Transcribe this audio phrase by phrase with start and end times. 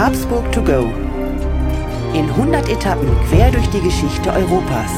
[0.00, 0.90] Habsburg to go.
[2.14, 4.90] In 100 Etappen quer durch die Geschichte Europas.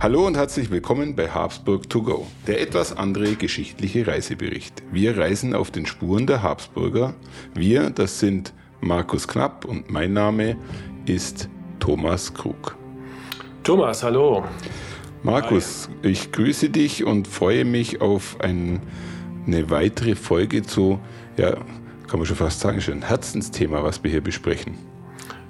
[0.00, 4.82] Hallo und herzlich willkommen bei Habsburg to go, der etwas andere geschichtliche Reisebericht.
[4.90, 7.12] Wir reisen auf den Spuren der Habsburger.
[7.52, 10.56] Wir, das sind Markus Knapp und mein Name
[11.04, 12.74] ist Thomas Krug.
[13.62, 14.44] Thomas, hallo.
[15.24, 16.10] Markus, Hi.
[16.10, 18.82] ich grüße dich und freue mich auf ein,
[19.46, 21.00] eine weitere Folge zu,
[21.38, 21.52] ja,
[22.06, 24.76] kann man schon fast sagen, schon ein Herzensthema, was wir hier besprechen.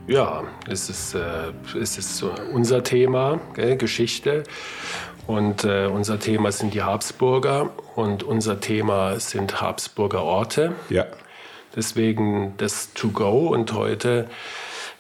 [0.06, 4.45] Ja, es ist, äh, es ist unser Thema, gell, Geschichte.
[5.27, 10.72] Und äh, unser Thema sind die Habsburger und unser Thema sind Habsburger Orte.
[10.88, 11.06] Ja.
[11.75, 14.28] Deswegen das To Go und heute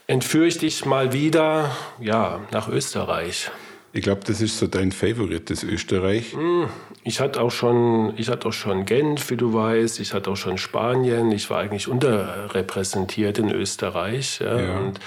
[0.08, 3.52] entführe ich dich mal wieder ja, nach Österreich.
[3.96, 6.32] Ich glaube, das ist so dein Favorit, das Österreich.
[6.32, 6.68] Hm,
[7.04, 10.00] ich hatte auch schon, ich hatte auch schon Genf, wie du weißt.
[10.00, 11.30] Ich hatte auch schon Spanien.
[11.30, 14.40] Ich war eigentlich unterrepräsentiert in Österreich.
[14.40, 14.60] Ja.
[14.60, 14.78] Ja.
[14.78, 14.98] Und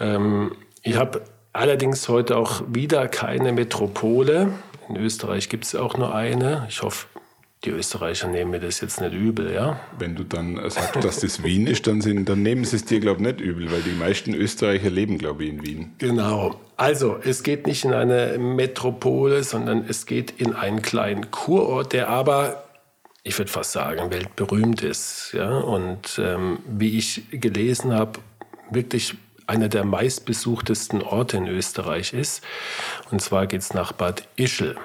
[0.00, 0.50] ähm,
[0.82, 4.48] ich habe allerdings heute auch wieder keine Metropole.
[4.88, 6.66] In Österreich gibt es auch nur eine.
[6.68, 7.06] Ich hoffe,
[7.64, 9.80] die Österreicher nehmen mir das jetzt nicht übel, ja?
[9.98, 13.00] Wenn du dann sagst, dass das Wien ist, dann, sind, dann nehmen sie es dir,
[13.00, 15.92] glaube ich, nicht übel, weil die meisten Österreicher leben, glaube ich, in Wien.
[15.98, 16.60] Genau.
[16.76, 22.08] Also, es geht nicht in eine Metropole, sondern es geht in einen kleinen Kurort, der
[22.08, 22.62] aber,
[23.24, 25.32] ich würde fast sagen, weltberühmt ist.
[25.32, 25.58] Ja?
[25.58, 28.20] Und ähm, wie ich gelesen habe,
[28.70, 29.16] wirklich
[29.48, 32.44] einer der meistbesuchtesten Orte in Österreich ist.
[33.10, 34.76] Und zwar geht es nach Bad Ischl.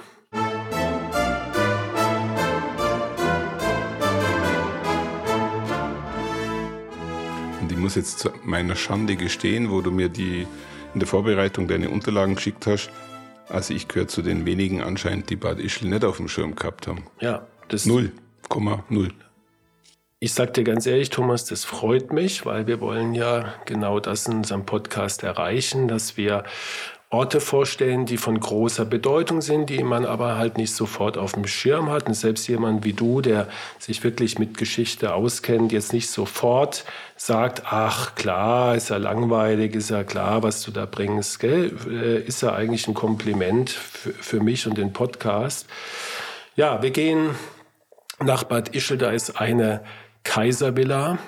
[7.84, 10.48] Muss jetzt zu meiner Schande gestehen, wo du mir die
[10.94, 12.90] in der Vorbereitung deine Unterlagen geschickt hast.
[13.50, 16.88] Also ich gehöre zu den wenigen anscheinend, die Bad Ischl nicht auf dem Schirm gehabt
[16.88, 17.04] haben.
[17.20, 19.12] Ja, das 0,0.
[20.20, 24.28] Ich sag dir ganz ehrlich, Thomas, das freut mich, weil wir wollen ja genau das
[24.28, 26.46] in unserem Podcast erreichen, dass wir
[27.14, 31.46] Orte vorstellen, die von großer Bedeutung sind, die man aber halt nicht sofort auf dem
[31.46, 32.08] Schirm hat.
[32.08, 33.48] Und selbst jemand wie du, der
[33.78, 36.86] sich wirklich mit Geschichte auskennt, jetzt nicht sofort
[37.16, 41.78] sagt, ach klar, ist ja langweilig, ist ja klar, was du da bringst, gell?
[41.88, 45.68] Äh, ist ja eigentlich ein Kompliment für mich und den Podcast.
[46.56, 47.36] Ja, wir gehen
[48.20, 49.84] nach Bad Ischl, da ist eine
[50.24, 51.20] Kaiservilla,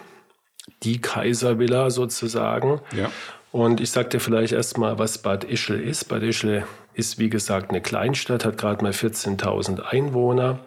[0.86, 2.80] die Kaiservilla sozusagen.
[2.96, 3.12] Ja.
[3.52, 6.06] Und ich sage dir vielleicht erstmal, was Bad Ischl ist.
[6.06, 6.64] Bad Ischl
[6.94, 10.60] ist, wie gesagt, eine Kleinstadt, hat gerade mal 14.000 Einwohner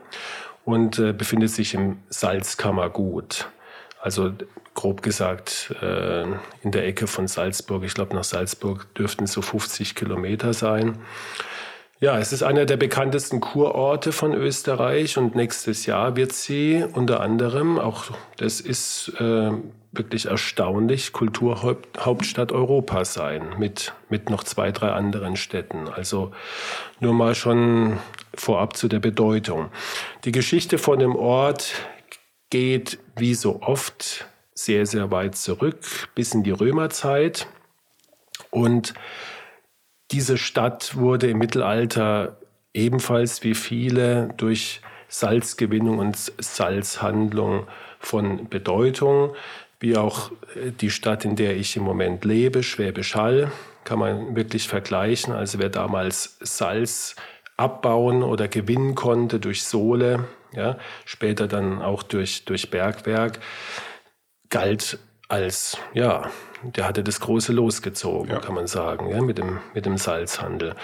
[0.65, 3.49] und äh, befindet sich im Salzkammergut.
[4.01, 4.33] Also
[4.75, 6.23] grob gesagt äh,
[6.63, 7.83] in der Ecke von Salzburg.
[7.85, 10.99] Ich glaube, nach Salzburg dürften es so 50 Kilometer sein.
[12.01, 17.21] Ja, es ist einer der bekanntesten Kurorte von Österreich und nächstes Jahr wird sie unter
[17.21, 18.05] anderem, auch
[18.37, 19.51] das ist äh,
[19.99, 25.89] wirklich erstaunlich, Kulturhauptstadt Europas sein, mit, mit noch zwei, drei anderen Städten.
[25.89, 26.33] Also
[27.01, 27.99] nur mal schon
[28.35, 29.71] vorab zu der Bedeutung.
[30.25, 31.75] Die Geschichte von dem Ort
[32.51, 37.47] geht wie so oft sehr, sehr weit zurück, bis in die Römerzeit.
[38.51, 38.95] Und
[40.11, 42.39] diese Stadt wurde im Mittelalter
[42.73, 47.67] ebenfalls wie viele durch Salzgewinnung und Salzhandlung
[47.99, 49.35] von Bedeutung,
[49.81, 53.51] wie auch äh, die Stadt, in der ich im Moment lebe, Schwäbisch Hall,
[53.85, 55.33] kann man wirklich vergleichen.
[55.33, 57.17] Also wer damals Salz
[57.57, 63.41] abbauen oder gewinnen konnte durch Sohle, ja, später dann auch durch, durch Bergwerk,
[64.51, 66.31] galt als ja,
[66.63, 68.39] der hatte das große losgezogen, ja.
[68.41, 70.75] kann man sagen, ja, mit, dem, mit dem Salzhandel.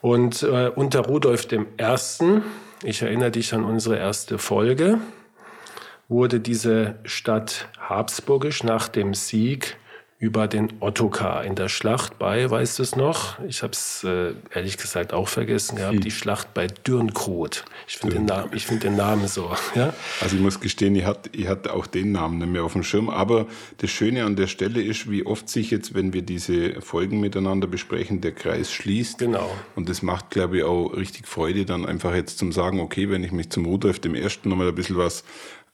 [0.00, 1.60] Und äh, unter Rudolf I.,
[2.82, 4.98] ich erinnere dich an unsere erste Folge,
[6.14, 9.76] wurde diese Stadt habsburgisch nach dem Sieg
[10.20, 13.40] über den Ottokar in der Schlacht bei, weißt du es noch?
[13.48, 16.00] Ich habe es äh, ehrlich gesagt auch vergessen gehabt, hm.
[16.00, 17.64] die Schlacht bei Dürnkrot.
[17.88, 19.50] Ich finde den, Namen, find den Namen so.
[19.74, 19.92] Ja?
[20.20, 22.84] Also ich muss gestehen, ich hatte, ich hatte auch den Namen nicht mehr auf dem
[22.84, 23.46] Schirm, aber
[23.78, 27.66] das Schöne an der Stelle ist, wie oft sich jetzt, wenn wir diese Folgen miteinander
[27.66, 29.18] besprechen, der Kreis schließt.
[29.18, 29.50] Genau.
[29.74, 33.24] Und das macht, glaube ich, auch richtig Freude, dann einfach jetzt zum sagen, okay, wenn
[33.24, 35.24] ich mich zum Rudolf dem Ersten nochmal ein bisschen was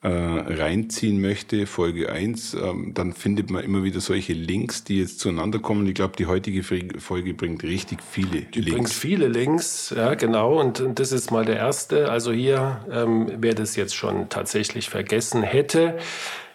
[0.02, 5.20] äh, reinziehen möchte, Folge 1, ähm, dann findet man immer wieder solche Links, die jetzt
[5.20, 5.86] zueinander kommen.
[5.86, 8.74] Ich glaube, die heutige Folge bringt richtig viele die Links.
[8.74, 10.58] bringt viele Links, ja genau.
[10.58, 12.10] Und, und das ist mal der erste.
[12.10, 15.98] Also hier, ähm, wer das jetzt schon tatsächlich vergessen hätte,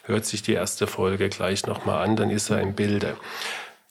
[0.06, 3.15] hört sich die erste Folge gleich nochmal an, dann ist er im Bilde.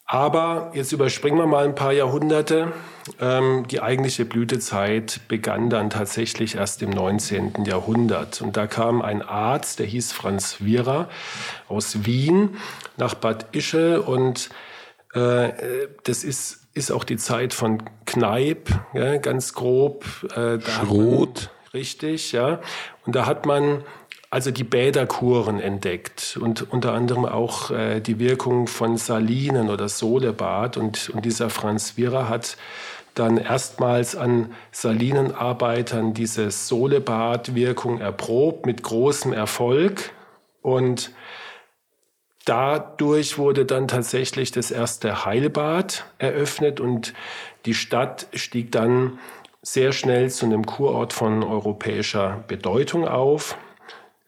[0.07, 2.73] Aber jetzt überspringen wir mal ein paar Jahrhunderte.
[3.21, 7.65] Ähm, die eigentliche Blütezeit begann dann tatsächlich erst im 19.
[7.65, 8.43] Jahrhundert.
[8.43, 11.09] Und da kam ein Arzt, der hieß Franz Wierer
[11.69, 12.57] aus Wien
[12.99, 13.97] nach Bad Ischl.
[13.97, 14.51] Und
[15.15, 15.51] äh,
[16.03, 20.05] das ist, ist auch die Zeit von Kneipp, ja, ganz grob.
[20.37, 21.51] Äh, Schrot.
[21.73, 22.61] Richtig, ja.
[23.07, 23.83] Und da hat man
[24.35, 30.77] also die Bäderkuren entdeckt und unter anderem auch äh, die Wirkung von Salinen oder Solebad.
[30.77, 32.57] Und, und dieser Franz Wierer hat
[33.15, 40.11] dann erstmals an Salinenarbeitern diese Solebad-Wirkung erprobt mit großem Erfolg.
[40.63, 41.13] Und
[42.45, 47.15] dadurch wurde dann tatsächlich das erste Heilbad eröffnet und
[47.67, 49.21] die Stadt stieg dann
[49.63, 53.57] sehr schnell zu einem Kurort von europäischer Bedeutung auf.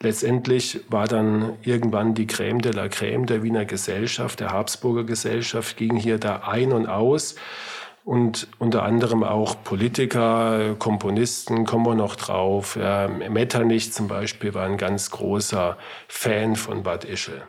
[0.02, 5.76] Letztendlich war dann irgendwann die Crème de la Crème der Wiener Gesellschaft, der Habsburger Gesellschaft,
[5.78, 7.36] ging hier da ein und aus.
[8.04, 12.76] Und unter anderem auch Politiker, Komponisten, kommen wir noch drauf.
[12.76, 15.76] Ja, Metternich zum Beispiel war ein ganz großer
[16.06, 17.42] Fan von Bad Ischl.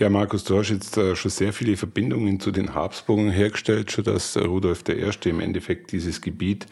[0.00, 4.02] Ja, Markus, du hast jetzt äh, schon sehr viele Verbindungen zu den Habsburgern hergestellt, schon
[4.04, 5.28] dass äh, Rudolf I.
[5.28, 6.64] im Endeffekt dieses Gebiet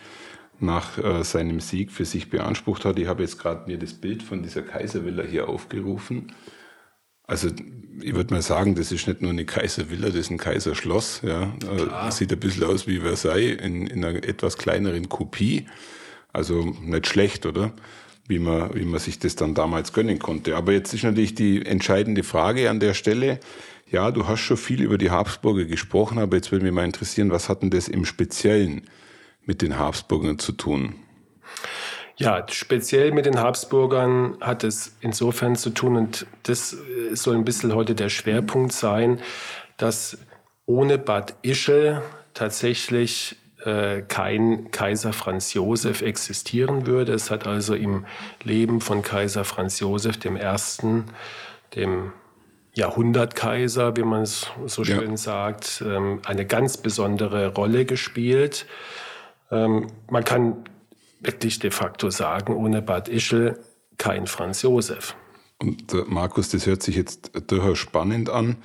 [0.60, 2.98] nach äh, seinem Sieg für sich beansprucht hat.
[2.98, 6.32] Ich habe jetzt gerade mir das Bild von dieser Kaiservilla hier aufgerufen.
[7.24, 7.50] Also
[8.00, 11.20] ich würde mal sagen, das ist nicht nur eine Kaiservilla, das ist ein Kaiserschloss.
[11.22, 11.52] Ja.
[12.10, 15.66] Sieht ein bisschen aus wie Versailles in, in einer etwas kleineren Kopie.
[16.32, 17.74] Also nicht schlecht, oder?
[18.28, 20.56] Wie man, wie man sich das dann damals gönnen konnte.
[20.56, 23.40] Aber jetzt ist natürlich die entscheidende Frage an der Stelle.
[23.90, 27.30] Ja, du hast schon viel über die Habsburger gesprochen, aber jetzt würde mich mal interessieren,
[27.30, 28.82] was hat denn das im Speziellen
[29.44, 30.94] mit den Habsburgern zu tun?
[32.18, 36.76] Ja, speziell mit den Habsburgern hat es insofern zu tun, und das
[37.12, 39.20] soll ein bisschen heute der Schwerpunkt sein,
[39.78, 40.18] dass
[40.66, 42.02] ohne Bad Ischl
[42.34, 47.12] tatsächlich äh, kein Kaiser Franz Josef existieren würde.
[47.12, 48.06] Es hat also im
[48.42, 51.04] Leben von Kaiser Franz Josef dem Ersten,
[51.74, 52.12] dem
[52.74, 55.16] Jahrhundertkaiser, wie man es so schön ja.
[55.16, 58.66] sagt, ähm, eine ganz besondere Rolle gespielt.
[59.50, 60.64] Ähm, man kann
[61.20, 63.58] wirklich de facto sagen, ohne Bad Ischl
[63.96, 65.16] kein Franz Josef.
[65.58, 68.56] Und äh, Markus, das hört sich jetzt durchaus spannend an,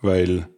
[0.00, 0.48] weil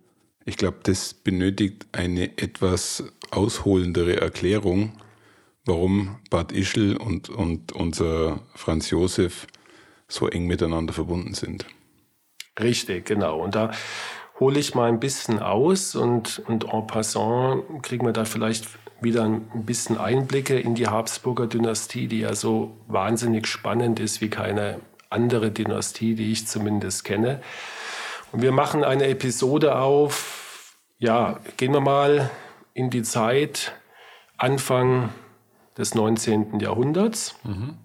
[0.45, 4.93] ich glaube, das benötigt eine etwas ausholendere Erklärung,
[5.65, 9.47] warum Bad Ischl und, und unser Franz Josef
[10.09, 11.67] so eng miteinander verbunden sind.
[12.59, 13.41] Richtig, genau.
[13.41, 13.71] Und da
[14.39, 18.67] hole ich mal ein bisschen aus und, und en passant kriegen wir da vielleicht
[19.03, 24.29] wieder ein bisschen Einblicke in die Habsburger Dynastie, die ja so wahnsinnig spannend ist wie
[24.29, 27.41] keine andere Dynastie, die ich zumindest kenne.
[28.33, 32.31] Und wir machen eine Episode auf, ja, gehen wir mal
[32.81, 33.73] in die Zeit
[34.39, 35.11] Anfang
[35.77, 36.61] des 19.
[36.61, 37.37] Jahrhunderts.
[37.45, 37.77] Mhm.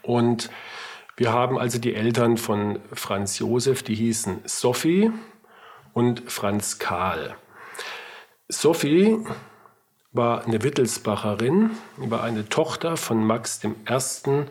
[0.00, 0.50] Und
[1.16, 5.10] wir haben also die Eltern von Franz Josef, die hießen Sophie
[5.92, 7.36] und Franz Karl.
[8.48, 9.18] Sophie
[10.12, 14.46] war eine Wittelsbacherin, war eine Tochter von Max I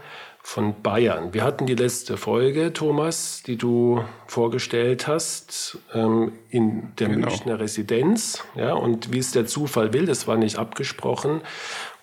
[0.50, 1.32] von Bayern.
[1.36, 7.28] Wir hatten die letzte Folge, Thomas, die du vorgestellt hast, ähm, in der genau.
[7.28, 8.44] Münchner Residenz.
[8.56, 11.42] Ja, und wie es der Zufall will, das war nicht abgesprochen,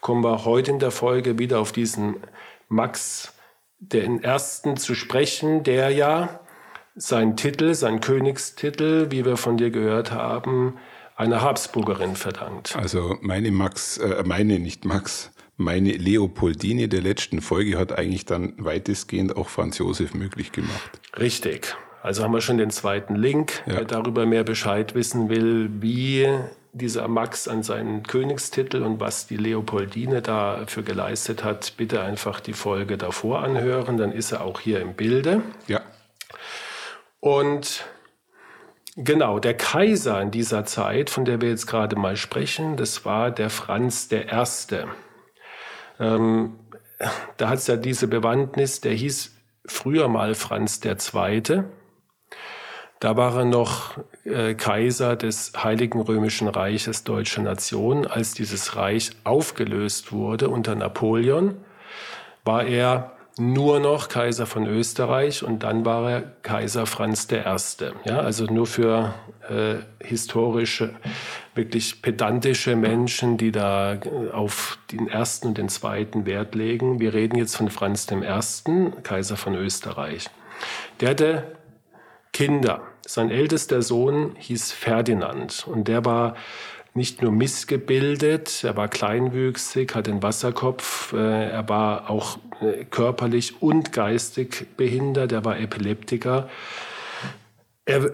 [0.01, 2.19] kommen wir heute in der Folge wieder auf diesen
[2.69, 3.33] Max,
[3.81, 6.39] den Ersten zu sprechen, der ja
[6.95, 10.77] seinen Titel, seinen Königstitel, wie wir von dir gehört haben,
[11.17, 12.77] einer Habsburgerin verdankt.
[12.77, 18.55] Also meine Max, äh, meine nicht Max, meine Leopoldine der letzten Folge hat eigentlich dann
[18.59, 21.01] weitestgehend auch Franz Josef möglich gemacht.
[21.19, 21.75] Richtig.
[22.03, 23.79] Also haben wir schon den zweiten Link, ja.
[23.79, 26.29] wer darüber mehr Bescheid wissen will, wie
[26.73, 32.53] dieser Max an seinen Königstitel und was die Leopoldine dafür geleistet hat, bitte einfach die
[32.53, 35.43] Folge davor anhören, dann ist er auch hier im Bilde.
[35.67, 35.81] Ja.
[37.19, 37.85] Und
[38.95, 43.31] genau, der Kaiser in dieser Zeit, von der wir jetzt gerade mal sprechen, das war
[43.31, 44.87] der Franz der Erste.
[45.99, 46.59] Ähm,
[47.37, 49.35] da hat es ja diese Bewandtnis, der hieß
[49.67, 51.65] früher mal Franz II.
[52.99, 58.07] Da war er noch äh, Kaiser des Heiligen Römischen Reiches Deutscher Nation.
[58.07, 61.59] Als dieses Reich aufgelöst wurde unter Napoleon,
[62.45, 67.37] war er nur noch Kaiser von Österreich und dann war er Kaiser Franz I.
[68.07, 69.15] Ja, also nur für
[69.49, 70.95] äh, historische,
[71.57, 77.01] wirklich pedantische Menschen, die da äh, auf den ersten und den zweiten Wert legen.
[77.01, 80.29] Wir reden jetzt von Franz I., Kaiser von Österreich.
[81.01, 81.57] Der hatte
[82.33, 82.83] Kinder.
[83.07, 86.37] Sein ältester Sohn hieß Ferdinand und der war
[86.97, 93.63] nicht nur missgebildet, er war kleinwüchsig, hatte einen Wasserkopf, äh, er war auch äh, körperlich
[93.63, 96.49] und geistig behindert, er war Epileptiker.
[97.85, 98.11] Er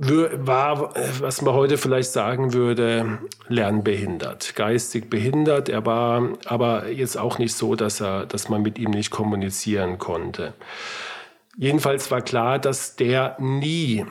[0.00, 5.68] war, was man heute vielleicht sagen würde, lernbehindert, geistig behindert.
[5.68, 9.98] Er war aber jetzt auch nicht so, dass, er, dass man mit ihm nicht kommunizieren
[9.98, 10.54] konnte.
[11.56, 14.06] Jedenfalls war klar, dass der nie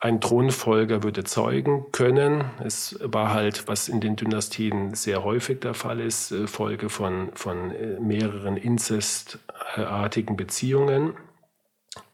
[0.00, 2.44] ein Thronfolger würde zeugen können.
[2.62, 7.30] Es war halt, was in den Dynastien sehr häufig der Fall ist, äh, Folge von,
[7.34, 11.14] von äh, mehreren inzestartigen Beziehungen.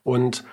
[0.05, 0.45] Und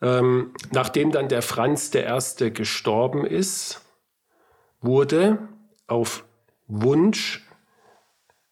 [0.00, 2.50] ähm, nachdem dann der Franz I.
[2.52, 3.82] gestorben ist,
[4.80, 5.38] wurde
[5.86, 6.24] auf
[6.66, 7.46] Wunsch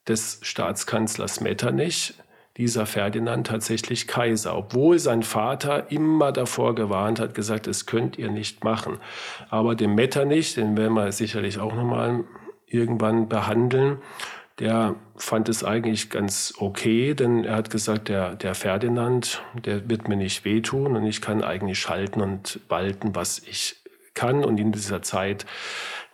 [0.09, 2.15] des Staatskanzlers Metternich
[2.57, 8.31] dieser Ferdinand tatsächlich Kaiser, obwohl sein Vater immer davor gewarnt hat, gesagt, das könnt ihr
[8.31, 8.99] nicht machen.
[9.51, 12.25] Aber dem Metternich, den werden wir sicherlich auch nochmal
[12.67, 13.99] irgendwann behandeln,
[14.59, 20.09] der fand es eigentlich ganz okay, denn er hat gesagt, der, der Ferdinand, der wird
[20.09, 23.77] mir nicht wehtun und ich kann eigentlich schalten und walten, was ich
[24.15, 24.45] kann.
[24.45, 25.45] Und in dieser Zeit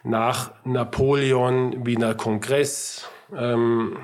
[0.02, 3.96] nach Napoleon, Wiener Kongress, ähm,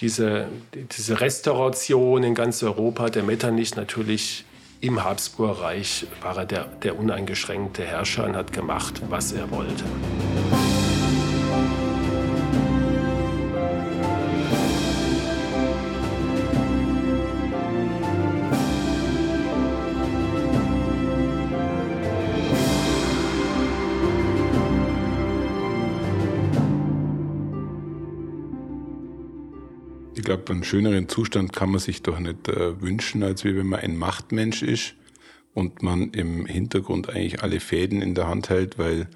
[0.00, 4.44] diese, diese Restauration in ganz Europa, der Metternich natürlich
[4.80, 9.84] im Habsburgerreich war er der, der uneingeschränkte Herrscher und hat gemacht, was er wollte.
[30.30, 33.80] Glaube, einen schöneren Zustand kann man sich doch nicht äh, wünschen, als wie wenn man
[33.80, 34.94] ein Machtmensch ist
[35.54, 39.08] und man im Hintergrund eigentlich alle Fäden in der Hand hält, weil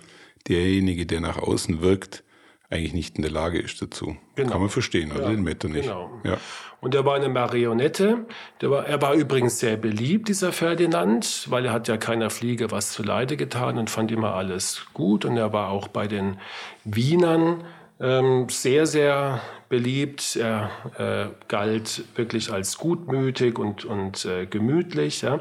[0.48, 2.24] derjenige, der nach außen wirkt,
[2.68, 4.16] eigentlich nicht in der Lage ist dazu.
[4.34, 4.50] Genau.
[4.50, 5.22] Kann man verstehen, oder?
[5.22, 5.82] Ja, Den Metternich.
[5.82, 6.10] Genau.
[6.24, 6.38] Ja.
[6.80, 8.26] Und er war eine Marionette.
[8.60, 12.92] War, er war übrigens sehr beliebt, dieser Ferdinand, weil er hat ja keiner Fliege was
[12.92, 15.24] zu Leide getan und fand immer alles gut.
[15.24, 16.38] Und er war auch bei den
[16.84, 17.62] Wienern
[18.00, 20.36] ähm, sehr, sehr beliebt.
[20.36, 25.22] Er äh, galt wirklich als gutmütig und, und äh, gemütlich.
[25.22, 25.40] Ja.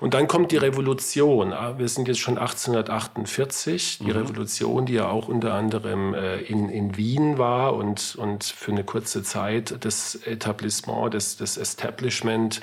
[0.00, 1.52] Und dann kommt die Revolution.
[1.52, 3.98] Ah, wir sind jetzt schon 1848.
[3.98, 4.10] Die mhm.
[4.10, 8.84] Revolution, die ja auch unter anderem äh, in, in Wien war und, und für eine
[8.84, 12.60] kurze Zeit das Etablissement, das, das Establishment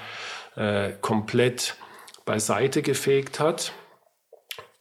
[0.56, 1.75] äh, komplett
[2.25, 3.74] beiseite gefegt hat.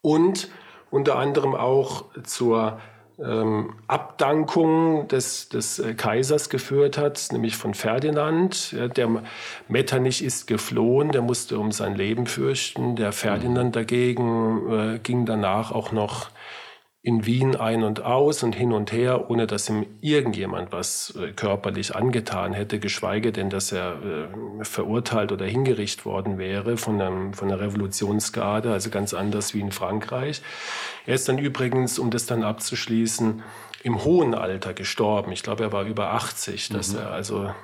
[0.01, 0.49] Und
[0.91, 2.81] unter anderem auch zur
[3.23, 8.73] ähm, Abdankung des, des äh, Kaisers geführt hat, nämlich von Ferdinand.
[8.73, 9.23] Ja, der
[9.69, 12.97] Metternich ist geflohen, der musste um sein Leben fürchten.
[12.97, 16.31] Der Ferdinand dagegen äh, ging danach auch noch
[17.01, 21.33] in Wien ein und aus und hin und her, ohne dass ihm irgendjemand was äh,
[21.33, 27.35] körperlich angetan hätte, geschweige denn, dass er äh, verurteilt oder hingerichtet worden wäre von, einem,
[27.35, 30.43] von einer Revolutionsgarde, also ganz anders wie in Frankreich.
[31.07, 33.43] Er ist dann übrigens, um das dann abzuschließen,
[33.85, 35.31] im hohen Alter gestorben.
[35.31, 36.99] Ich glaube, er war über 80, dass mhm.
[36.99, 37.55] er also,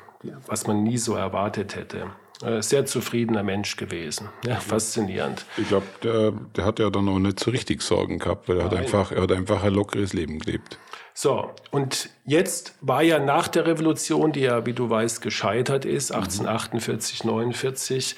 [0.46, 2.06] was man nie so erwartet hätte.
[2.42, 4.28] Äh, sehr zufriedener Mensch gewesen.
[4.44, 5.44] Ja, faszinierend.
[5.56, 8.64] Ich glaube, der, der hat ja dann auch nicht so richtig Sorgen gehabt, weil er
[8.64, 10.78] hat, einfach, er hat einfach ein lockeres Leben gelebt.
[11.14, 16.10] So, und jetzt war ja nach der Revolution, die ja, wie du weißt, gescheitert ist,
[16.10, 17.30] 1848, mhm.
[17.30, 18.16] 49,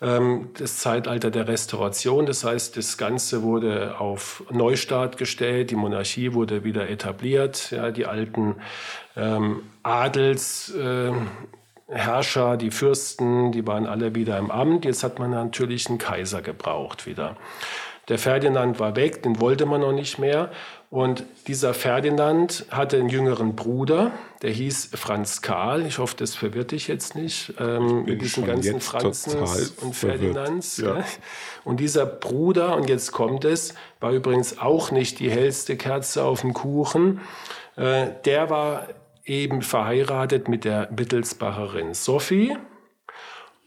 [0.00, 2.24] ähm, das Zeitalter der Restauration.
[2.24, 8.06] Das heißt, das Ganze wurde auf Neustart gestellt, die Monarchie wurde wieder etabliert, ja, die
[8.06, 8.56] alten
[9.16, 10.74] ähm, Adels.
[10.74, 11.12] Äh,
[11.90, 14.84] Herrscher, die Fürsten, die waren alle wieder im Amt.
[14.84, 17.36] Jetzt hat man natürlich einen Kaiser gebraucht wieder.
[18.08, 20.50] Der Ferdinand war weg, den wollte man noch nicht mehr.
[20.90, 24.10] Und dieser Ferdinand hatte einen jüngeren Bruder,
[24.42, 25.86] der hieß Franz Karl.
[25.86, 30.78] Ich hoffe, das verwirrt dich jetzt nicht ähm, mit diesen ganzen Franzens und Ferdinands.
[30.78, 31.04] Ja.
[31.62, 36.40] Und dieser Bruder, und jetzt kommt es, war übrigens auch nicht die hellste Kerze auf
[36.40, 37.20] dem Kuchen.
[37.76, 38.88] Äh, der war
[39.30, 42.56] eben verheiratet mit der Wittelsbacherin Sophie.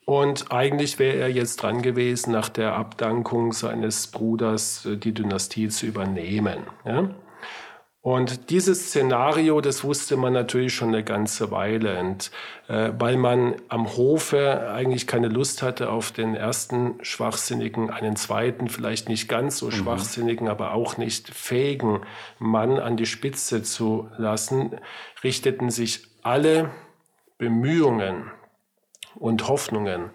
[0.06, 5.70] Und eigentlich wäre er jetzt dran gewesen, nach der Abdankung seines Bruders äh, die Dynastie
[5.70, 6.58] zu übernehmen.
[6.86, 7.10] Ja?
[8.04, 12.02] Und dieses Szenario, das wusste man natürlich schon eine ganze Weile.
[12.02, 12.32] Und
[12.68, 18.68] äh, weil man am Hofe eigentlich keine Lust hatte auf den ersten Schwachsinnigen, einen zweiten,
[18.68, 19.72] vielleicht nicht ganz so mhm.
[19.72, 22.02] schwachsinnigen, aber auch nicht fähigen
[22.40, 24.78] Mann an die Spitze zu lassen,
[25.24, 26.72] richteten sich alle
[27.38, 28.30] Bemühungen
[29.16, 30.10] und Hoffnungen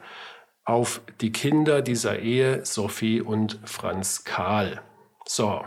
[0.62, 4.83] auf die Kinder dieser Ehe, Sophie und Franz Karl.
[5.25, 5.64] So,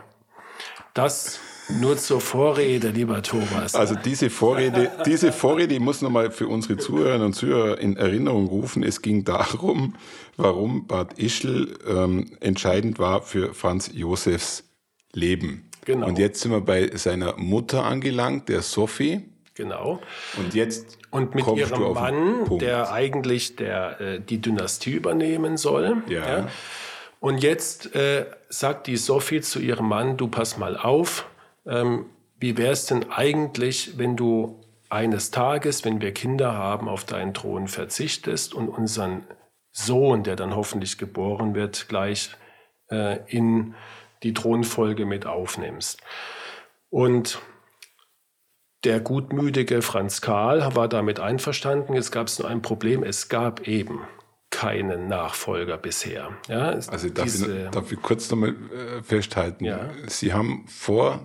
[0.94, 1.40] das
[1.80, 3.76] nur zur Vorrede, lieber Thomas.
[3.76, 8.84] Also diese Vorrede, diese Vorrede muss nochmal für unsere Zuhörerinnen und Zuhörer in Erinnerung rufen.
[8.84, 9.96] Es ging darum,
[10.38, 14.64] warum Bad Ischl ähm, entscheidend war für Franz Josefs
[15.14, 15.70] Leben.
[15.86, 16.08] Genau.
[16.08, 19.22] Und jetzt sind wir bei seiner Mutter angelangt, der Sophie.
[19.56, 20.00] Genau.
[20.38, 26.04] Und jetzt und mit ihrem Mann, der eigentlich der, äh, die Dynastie übernehmen soll.
[26.08, 26.28] Ja.
[26.28, 26.48] ja.
[27.20, 31.28] Und jetzt äh, sagt die Sophie zu ihrem Mann, du pass mal auf,
[31.66, 32.06] ähm,
[32.40, 37.34] wie wäre es denn eigentlich, wenn du eines Tages, wenn wir Kinder haben, auf deinen
[37.34, 39.24] Thron verzichtest und unseren
[39.72, 42.32] Sohn, der dann hoffentlich geboren wird, gleich
[42.90, 43.74] äh, in
[44.24, 46.02] die Thronfolge mit aufnimmst.
[46.90, 47.42] Und
[48.84, 51.96] der gutmütige Franz Karl war damit einverstanden.
[51.96, 53.04] Es gab nur ein Problem.
[53.04, 54.02] Es gab eben
[54.50, 56.32] keinen Nachfolger bisher.
[56.50, 59.64] Ja, also darf, diese, ich, darf ich kurz nochmal äh, festhalten?
[59.64, 59.90] Ja.
[60.08, 61.22] Sie haben vor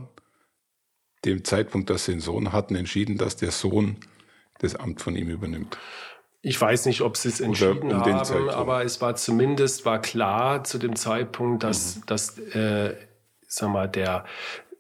[1.27, 3.97] dem Zeitpunkt, dass sie einen Sohn hatten, entschieden, dass der Sohn
[4.59, 5.77] das Amt von ihm übernimmt.
[6.43, 10.65] Ich weiß nicht, ob sie es entschieden um haben, aber es war zumindest war klar
[10.65, 12.03] zu dem Zeitpunkt, dass, mhm.
[12.07, 12.95] dass äh,
[13.49, 14.25] sag mal, der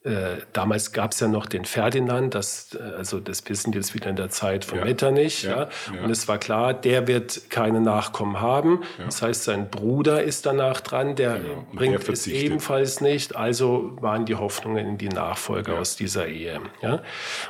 [0.06, 3.92] äh, damals gab es ja noch den Ferdinand, das, äh, also das wir sind jetzt
[3.92, 4.84] wieder in der Zeit von ja.
[4.84, 6.04] Metternich, ja, ja.
[6.04, 8.82] Und es war klar, der wird keine Nachkommen haben.
[9.04, 11.66] Das heißt, sein Bruder ist danach dran, der genau.
[11.75, 13.34] bringt es ebenfalls nicht.
[13.34, 16.60] Also waren die Hoffnungen in die Nachfolge aus dieser Ehe.
[16.82, 17.02] Ja?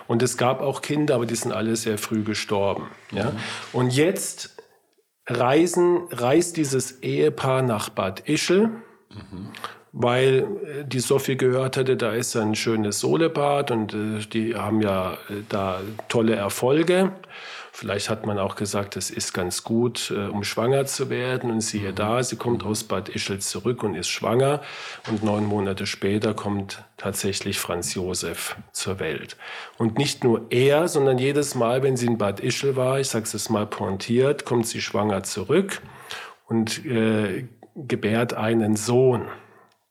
[0.06, 2.88] Und es gab auch Kinder, aber die sind alle sehr früh gestorben.
[3.12, 3.32] Ja?
[3.32, 3.36] Mhm.
[3.74, 4.56] Und jetzt
[5.26, 8.70] reisen, reist dieses Ehepaar nach Bad Ischl.
[9.10, 9.50] Mhm
[9.98, 14.82] weil äh, die Sophie gehört hatte, da ist ein schönes Solebad und äh, die haben
[14.82, 17.12] ja äh, da tolle Erfolge.
[17.72, 21.50] Vielleicht hat man auch gesagt, es ist ganz gut, äh, um schwanger zu werden.
[21.50, 24.60] Und siehe da, sie kommt aus Bad Ischl zurück und ist schwanger.
[25.08, 29.36] Und neun Monate später kommt tatsächlich Franz Josef zur Welt.
[29.78, 33.26] Und nicht nur er, sondern jedes Mal, wenn sie in Bad Ischl war, ich sage
[33.32, 35.80] es mal pointiert, kommt sie schwanger zurück
[36.48, 39.26] und äh, gebärt einen Sohn.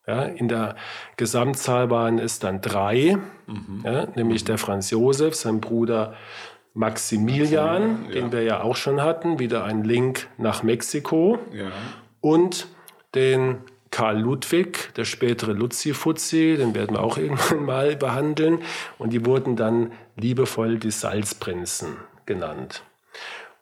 [0.08, 0.76] Ja, in der
[1.18, 3.82] Gesamtzahl waren es dann drei, mhm.
[3.84, 4.48] ja, nämlich mhm.
[4.48, 6.14] der Franz Josef, sein Bruder
[6.74, 8.12] Maximilian, Maximilian ja.
[8.12, 11.40] den wir ja auch schon hatten, wieder ein Link nach Mexiko,
[12.22, 12.68] und
[13.16, 13.60] den
[13.92, 18.60] Karl Ludwig, der spätere Luzi-Fuzzi, den werden wir auch irgendwann mal behandeln.
[18.98, 22.84] Und die wurden dann liebevoll die Salzprinzen genannt.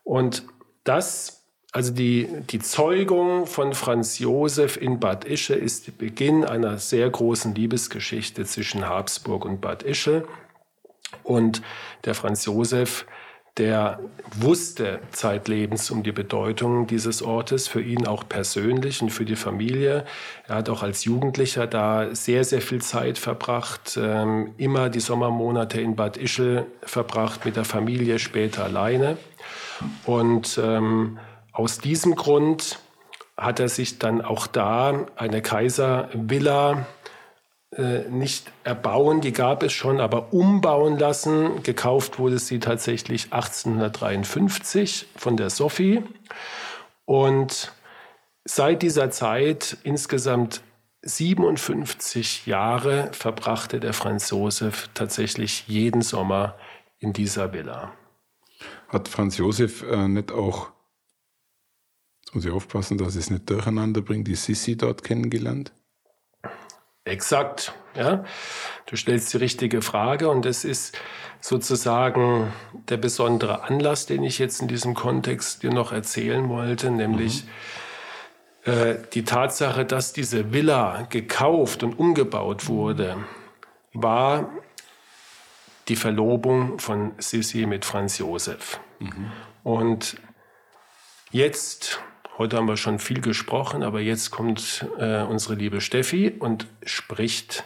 [0.03, 0.43] Und
[0.83, 1.42] das
[1.73, 7.09] also die, die Zeugung von Franz Josef in Bad Ischl ist der Beginn einer sehr
[7.09, 10.23] großen Liebesgeschichte zwischen Habsburg und Bad Ischl.
[11.23, 11.63] Und
[12.05, 13.07] der Franz Josef,
[13.57, 13.99] der
[14.35, 20.05] wusste zeitlebens um die Bedeutung dieses Ortes, für ihn auch persönlich und für die Familie.
[20.47, 25.81] Er hat auch als Jugendlicher da sehr, sehr viel Zeit verbracht, ähm, immer die Sommermonate
[25.81, 29.17] in Bad Ischl verbracht, mit der Familie, später alleine.
[30.05, 31.17] Und ähm,
[31.53, 32.79] aus diesem Grund
[33.37, 36.85] hat er sich dann auch da eine Kaiservilla
[37.75, 41.63] äh, nicht erbauen, die gab es schon, aber umbauen lassen.
[41.63, 46.03] Gekauft wurde sie tatsächlich 1853 von der Sophie.
[47.05, 47.71] Und
[48.45, 50.61] seit dieser Zeit insgesamt
[51.01, 56.55] 57 Jahre verbrachte der Franz Josef tatsächlich jeden Sommer
[56.99, 57.91] in dieser Villa.
[58.87, 60.72] Hat Franz Josef äh, nicht auch
[62.33, 65.73] muss ich aufpassen, dass es nicht durcheinander bringe, die Sissi dort kennengelernt?
[67.05, 68.23] Exakt, ja.
[68.85, 70.97] Du stellst die richtige Frage und es ist
[71.41, 72.53] sozusagen
[72.87, 77.43] der besondere Anlass, den ich jetzt in diesem Kontext dir noch erzählen wollte, nämlich
[78.65, 78.71] mhm.
[78.71, 83.17] äh, die Tatsache, dass diese Villa gekauft und umgebaut wurde,
[83.93, 84.49] war
[85.89, 88.79] die Verlobung von Sissi mit Franz Josef.
[88.99, 89.31] Mhm.
[89.63, 90.15] Und
[91.31, 91.99] jetzt
[92.35, 97.63] Heute haben wir schon viel gesprochen, aber jetzt kommt äh, unsere liebe Steffi und spricht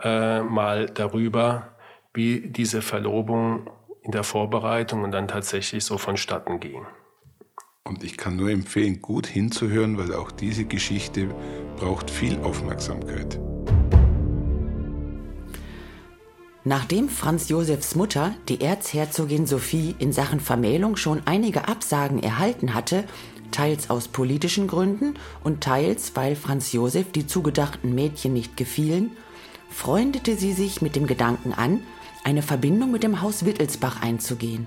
[0.00, 1.76] äh, mal darüber,
[2.14, 3.68] wie diese Verlobung
[4.02, 6.86] in der Vorbereitung und dann tatsächlich so vonstatten ging.
[7.82, 11.26] Und ich kann nur empfehlen, gut hinzuhören, weil auch diese Geschichte
[11.76, 13.40] braucht viel Aufmerksamkeit.
[16.62, 23.04] Nachdem Franz Josefs Mutter, die Erzherzogin Sophie, in Sachen Vermählung schon einige Absagen erhalten hatte,
[23.50, 29.12] teils aus politischen Gründen und teils, weil Franz Josef die zugedachten Mädchen nicht gefielen,
[29.70, 31.80] freundete sie sich mit dem Gedanken an,
[32.24, 34.66] eine Verbindung mit dem Haus Wittelsbach einzugehen.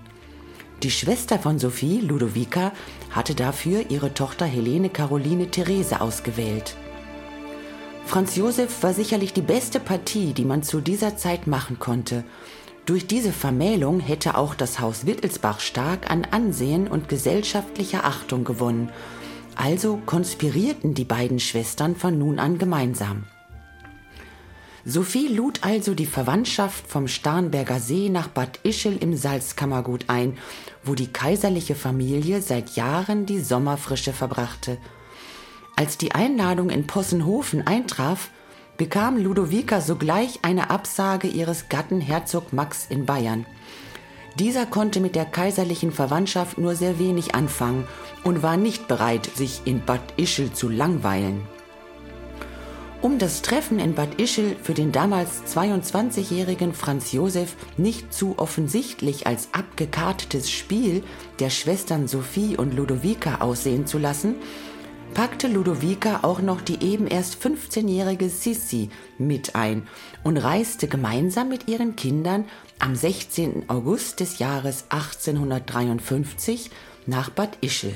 [0.81, 2.73] Die Schwester von Sophie, Ludovica,
[3.11, 6.75] hatte dafür ihre Tochter Helene Caroline Therese ausgewählt.
[8.05, 12.25] Franz Josef war sicherlich die beste Partie, die man zu dieser Zeit machen konnte.
[12.85, 18.89] Durch diese Vermählung hätte auch das Haus Wittelsbach stark an Ansehen und gesellschaftlicher Achtung gewonnen.
[19.55, 23.23] Also konspirierten die beiden Schwestern von nun an gemeinsam.
[24.85, 30.37] Sophie lud also die Verwandtschaft vom Starnberger See nach Bad Ischl im Salzkammergut ein,
[30.83, 34.77] wo die kaiserliche Familie seit Jahren die Sommerfrische verbrachte.
[35.77, 38.29] Als die Einladung in Possenhofen eintraf,
[38.77, 43.45] bekam Ludovica sogleich eine Absage ihres Gatten Herzog Max in Bayern.
[44.39, 47.87] Dieser konnte mit der kaiserlichen Verwandtschaft nur sehr wenig anfangen
[48.23, 51.41] und war nicht bereit, sich in Bad Ischl zu langweilen.
[53.03, 59.27] Um das Treffen in Bad Ischl für den damals 22-jährigen Franz Josef nicht zu offensichtlich
[59.27, 61.03] als abgekartetes Spiel
[61.39, 64.35] der Schwestern Sophie und Ludovica aussehen zu lassen,
[65.13, 69.87] packte Ludovica auch noch die eben erst 15-jährige Sissi mit ein
[70.23, 72.45] und reiste gemeinsam mit ihren Kindern
[72.79, 73.69] am 16.
[73.69, 76.71] August des Jahres 1853
[77.05, 77.93] nach Bad Ischl.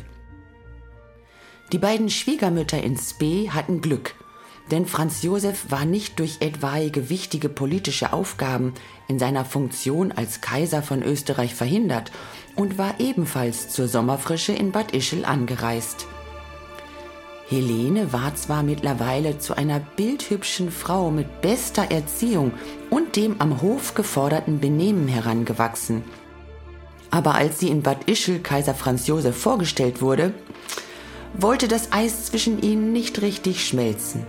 [1.72, 4.16] Die beiden Schwiegermütter in Spee hatten Glück–
[4.72, 8.74] denn Franz Josef war nicht durch etwaige wichtige politische Aufgaben
[9.08, 12.12] in seiner Funktion als Kaiser von Österreich verhindert
[12.56, 16.08] und war ebenfalls zur Sommerfrische in Bad Ischl angereist.
[17.50, 22.52] Helene war zwar mittlerweile zu einer bildhübschen Frau mit bester Erziehung
[22.90, 26.04] und dem am Hof geforderten Benehmen herangewachsen.
[27.10, 30.34] Aber als sie in Bad Ischl Kaiser Franz Josef vorgestellt wurde,
[31.34, 34.26] wollte das Eis zwischen ihnen nicht richtig schmelzen.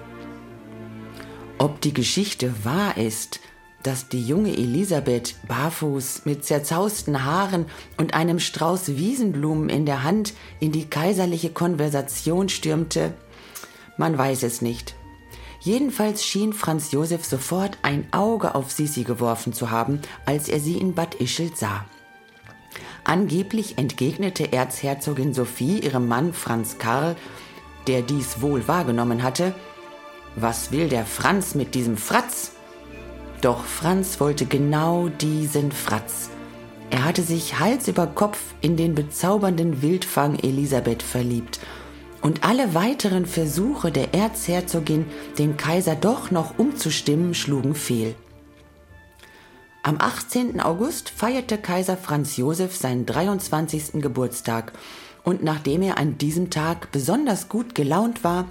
[1.58, 3.40] Ob die Geschichte wahr ist,
[3.82, 10.34] dass die junge Elisabeth barfuß mit zerzausten Haaren und einem Strauß Wiesenblumen in der Hand
[10.60, 13.14] in die kaiserliche Konversation stürmte,
[13.96, 14.94] man weiß es nicht.
[15.60, 20.78] Jedenfalls schien Franz Josef sofort ein Auge auf Sisi geworfen zu haben, als er sie
[20.78, 21.84] in Bad Ischl sah.
[23.02, 27.16] Angeblich entgegnete Erzherzogin Sophie ihrem Mann Franz Karl,
[27.88, 29.54] der dies wohl wahrgenommen hatte,
[30.36, 32.52] was will der Franz mit diesem Fratz?
[33.40, 36.30] Doch Franz wollte genau diesen Fratz.
[36.90, 41.60] Er hatte sich Hals über Kopf in den bezaubernden Wildfang Elisabeth verliebt.
[42.20, 45.06] Und alle weiteren Versuche der Erzherzogin,
[45.38, 48.16] den Kaiser doch noch umzustimmen, schlugen fehl.
[49.84, 50.60] Am 18.
[50.60, 54.02] August feierte Kaiser Franz Josef seinen 23.
[54.02, 54.72] Geburtstag
[55.22, 58.46] und nachdem er an diesem Tag besonders gut gelaunt war,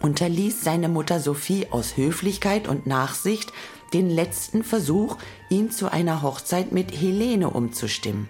[0.00, 3.52] unterließ seine Mutter Sophie aus Höflichkeit und Nachsicht
[3.92, 5.16] den letzten Versuch,
[5.48, 8.28] ihn zu einer Hochzeit mit Helene umzustimmen.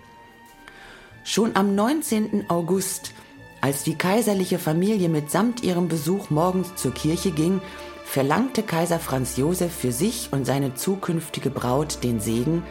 [1.25, 2.51] Schon am 19.
[2.51, 3.13] August,
[3.61, 7.61] als die kaiserliche Familie mitsamt ihrem Besuch morgens zur Kirche ging,
[8.05, 12.65] verlangte Kaiser Franz Josef für sich und seine zukünftige Braut den Segen,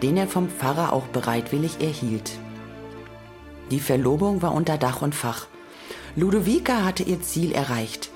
[0.00, 2.38] den er vom Pfarrer auch bereitwillig erhielt.
[3.70, 5.48] Die Verlobung war unter Dach und Fach.
[6.16, 8.10] Ludovica hatte ihr Ziel erreicht.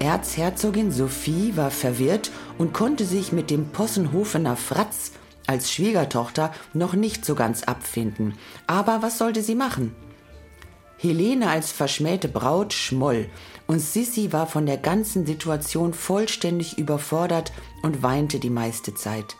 [0.00, 5.12] Erzherzogin Sophie war verwirrt und konnte sich mit dem Possenhofener Fratz
[5.46, 8.34] als Schwiegertochter noch nicht so ganz abfinden.
[8.66, 9.96] Aber was sollte sie machen?
[10.98, 13.28] Helene als verschmähte Braut schmoll
[13.66, 19.36] und Sissi war von der ganzen Situation vollständig überfordert und weinte die meiste Zeit.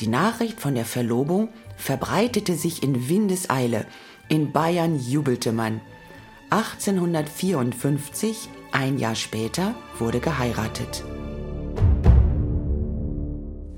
[0.00, 3.86] Die Nachricht von der Verlobung verbreitete sich in Windeseile.
[4.28, 5.80] In Bayern jubelte man.
[6.50, 11.02] 1854 ein Jahr später wurde geheiratet.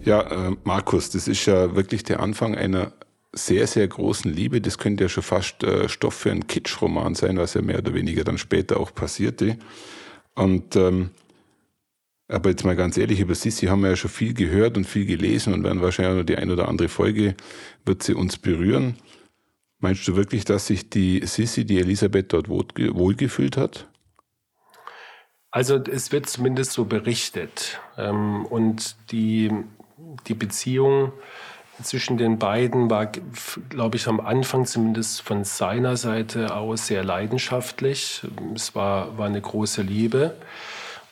[0.04, 2.92] Ja, äh, Markus, das ist ja wirklich der Anfang einer
[3.32, 4.61] sehr, sehr großen Liebe.
[4.61, 7.94] Das könnte ja schon fast äh, Stoff für einen Kitschroman sein, was ja mehr oder
[7.94, 9.56] weniger dann später auch passierte.
[10.34, 11.11] Und ähm,
[12.26, 15.06] aber jetzt mal ganz ehrlich, über Sissi haben wir ja schon viel gehört und viel
[15.06, 17.37] gelesen und werden wahrscheinlich noch die ein oder andere Folge
[17.87, 18.96] wird sie uns berühren.
[19.78, 23.88] Meinst du wirklich, dass sich die Sissi, die Elisabeth dort wohlgefühlt hat?
[25.50, 27.80] Also es wird zumindest so berichtet.
[27.96, 29.50] Ähm, und die,
[30.26, 31.12] die Beziehung
[31.82, 33.06] zwischen den beiden war,
[33.68, 38.22] glaube ich, am Anfang zumindest von seiner Seite aus sehr leidenschaftlich.
[38.54, 40.34] Es war, war eine große Liebe.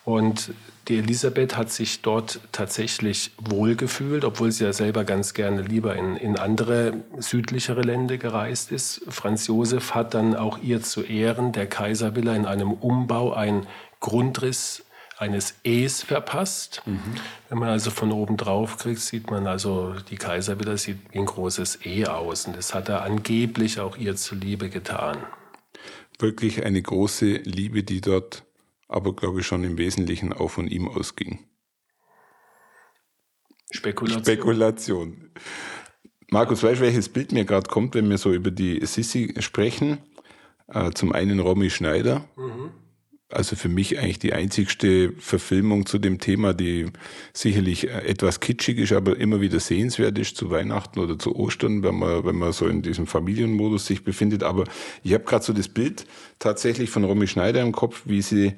[0.05, 0.53] Und
[0.89, 6.17] die Elisabeth hat sich dort tatsächlich wohlgefühlt, obwohl sie ja selber ganz gerne lieber in,
[6.17, 9.03] in andere südlichere Länder gereist ist.
[9.09, 13.67] Franz Josef hat dann auch ihr zu Ehren der Kaiservilla in einem Umbau einen
[14.07, 14.85] Grundriss
[15.19, 16.83] eines Es verpasst.
[16.87, 17.01] Mhm.
[17.49, 21.27] Wenn man also von oben drauf kriegt, sieht man also, die Kaiservilla sieht wie ein
[21.27, 22.47] großes E aus.
[22.47, 25.19] Und das hat er angeblich auch ihr zuliebe getan.
[26.21, 28.45] Wirklich eine große Liebe, die dort
[28.87, 31.41] aber, glaube ich, schon im Wesentlichen auch von ihm ausging.
[33.73, 34.23] Spekulation.
[34.23, 35.31] Spekulation.
[36.31, 39.99] Markus, weißt du, welches Bild mir gerade kommt, wenn wir so über die Sissi sprechen?
[40.69, 42.29] Äh, zum einen Romy Schneider.
[42.37, 42.86] Mhm
[43.29, 46.87] also für mich eigentlich die einzigste Verfilmung zu dem Thema, die
[47.33, 51.97] sicherlich etwas kitschig ist, aber immer wieder sehenswert ist zu Weihnachten oder zu Ostern, wenn
[51.97, 54.45] man, wenn man so in diesem Familienmodus sich befindet.
[54.45, 54.65] Aber
[55.03, 56.07] ich habe gerade so das Bild
[56.39, 58.55] tatsächlich von Romy Schneider im Kopf, wie sie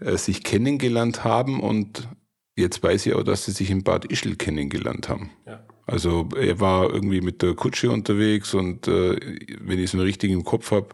[0.00, 2.08] äh, sich kennengelernt haben und
[2.56, 5.30] jetzt weiß ich auch, dass sie sich in Bad Ischl kennengelernt haben.
[5.46, 5.64] Ja.
[5.86, 9.18] Also er war irgendwie mit der Kutsche unterwegs und äh,
[9.60, 10.88] wenn ich es noch richtig im Kopf habe,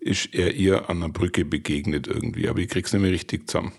[0.00, 3.72] ist er ihr an einer Brücke begegnet irgendwie, aber ich krieg's nicht mehr richtig zusammen.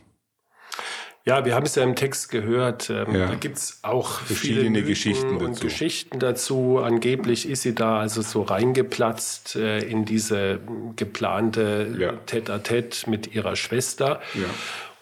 [1.23, 2.89] Ja, wir haben es ja im Text gehört.
[2.89, 3.27] Ähm, ja.
[3.27, 5.45] Da gibt es auch verschiedene viele Geschichten dazu.
[5.45, 6.79] und Geschichten dazu.
[6.79, 10.59] Angeblich ist sie da also so reingeplatzt äh, in diese
[10.95, 12.13] geplante ja.
[12.25, 14.19] Tête-à-Tête mit ihrer Schwester.
[14.33, 14.49] Ja.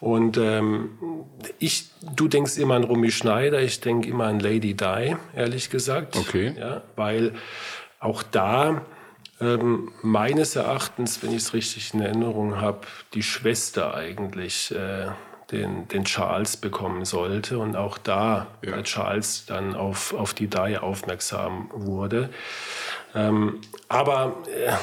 [0.02, 0.90] Und ähm,
[1.58, 6.18] ich, du denkst immer an Romy Schneider, ich denke immer an Lady Di, ehrlich gesagt.
[6.18, 6.54] Okay.
[6.58, 7.34] Ja, weil
[8.00, 8.86] auch da
[9.42, 12.82] ähm, meines Erachtens, wenn ich es richtig in Erinnerung habe,
[13.14, 15.08] die Schwester eigentlich äh,
[15.52, 18.82] den, den Charles bekommen sollte und auch da ja.
[18.84, 22.30] Charles dann auf, auf die Dai aufmerksam wurde.
[23.16, 24.74] Ähm, aber äh,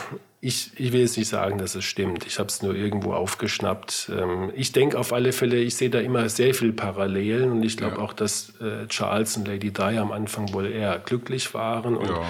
[0.46, 2.24] ich, ich will jetzt nicht sagen, dass es stimmt.
[2.24, 4.12] Ich habe es nur irgendwo aufgeschnappt.
[4.16, 7.76] Ähm, ich denke auf alle Fälle, ich sehe da immer sehr viel Parallelen und ich
[7.76, 8.02] glaube ja.
[8.02, 11.96] auch, dass äh, Charles und Lady Di am Anfang wohl eher glücklich waren.
[11.96, 12.22] Und ja.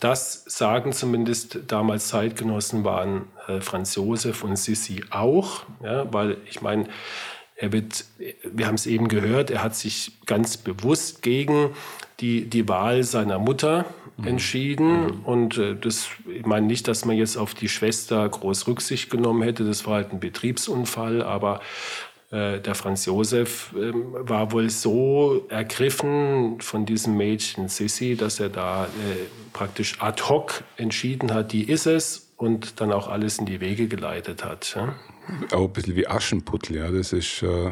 [0.00, 6.62] das sagen zumindest damals Zeitgenossen waren äh, Franz Josef und Sissi auch, ja, weil ich
[6.62, 6.86] meine,
[7.54, 8.06] er wird,
[8.44, 11.74] wir haben es eben gehört, er hat sich ganz bewusst gegen
[12.20, 13.84] die, die Wahl seiner Mutter
[14.18, 14.26] Mhm.
[14.26, 15.04] entschieden.
[15.04, 15.20] Mhm.
[15.24, 19.42] Und äh, das, ich meine nicht, dass man jetzt auf die Schwester groß Rücksicht genommen
[19.42, 19.64] hätte.
[19.64, 21.60] Das war halt ein Betriebsunfall, aber
[22.30, 28.48] äh, der Franz Josef äh, war wohl so ergriffen von diesem Mädchen Sissi, dass er
[28.48, 28.88] da äh,
[29.52, 33.86] praktisch ad hoc entschieden hat, die ist es und dann auch alles in die Wege
[33.86, 34.74] geleitet hat.
[34.76, 34.94] Ja?
[35.52, 36.90] Auch ein bisschen wie Aschenputtel, ja.
[36.90, 37.70] Das ist, äh,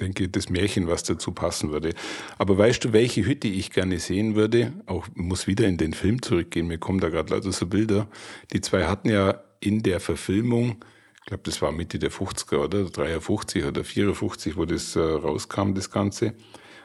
[0.00, 1.94] denke ich, das Märchen, was dazu passen würde.
[2.38, 4.72] Aber weißt du, welche Hütte ich gerne sehen würde?
[4.86, 6.66] Auch muss wieder in den Film zurückgehen.
[6.66, 8.08] Mir kommen da gerade lauter so Bilder.
[8.52, 10.76] Die zwei hatten ja in der Verfilmung,
[11.20, 12.84] ich glaube, das war Mitte der 50er, oder?
[12.84, 16.34] 53 oder 54, wo das äh, rauskam, das Ganze,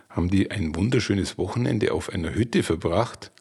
[0.10, 3.32] haben die ein wunderschönes Wochenende auf einer Hütte verbracht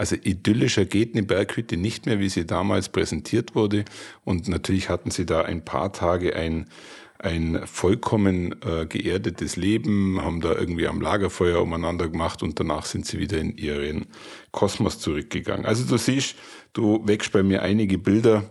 [0.00, 3.84] also idyllischer geht eine Berghütte nicht mehr, wie sie damals präsentiert wurde.
[4.24, 6.70] Und natürlich hatten sie da ein paar Tage ein,
[7.18, 13.04] ein vollkommen äh, geerdetes Leben, haben da irgendwie am Lagerfeuer umeinander gemacht und danach sind
[13.04, 14.06] sie wieder in ihren
[14.52, 15.66] Kosmos zurückgegangen.
[15.66, 16.34] Also du siehst,
[16.72, 18.48] du wächst bei mir einige Bilder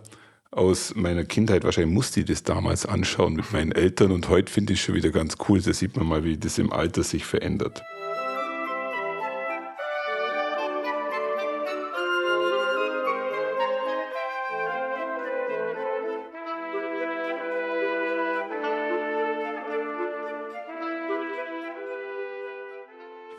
[0.52, 1.64] aus meiner Kindheit.
[1.64, 4.94] Wahrscheinlich musste ich das damals anschauen mit meinen Eltern und heute finde ich es schon
[4.94, 5.60] wieder ganz cool.
[5.60, 7.82] Da sieht man mal, wie das im Alter sich verändert.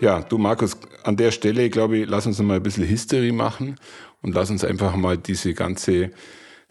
[0.02, 3.76] Ja, du Markus, an der Stelle, glaube ich, lass uns mal ein bisschen History machen
[4.24, 6.10] und lass uns einfach mal diese ganze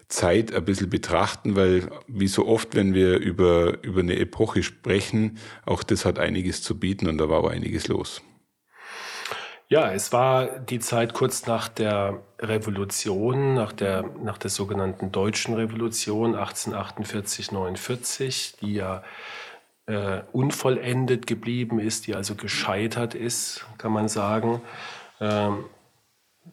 [0.08, 5.38] Zeit ein bisschen betrachten, weil wie so oft, wenn wir über, über eine Epoche sprechen,
[5.64, 8.20] auch das hat einiges zu bieten und da war auch einiges los.
[9.68, 15.54] Ja, es war die Zeit kurz nach der Revolution, nach der, nach der sogenannten Deutschen
[15.54, 19.04] Revolution 1848, 49, die ja
[19.90, 24.60] äh, unvollendet geblieben ist, die also gescheitert ist, kann man sagen.
[25.20, 25.64] Ähm,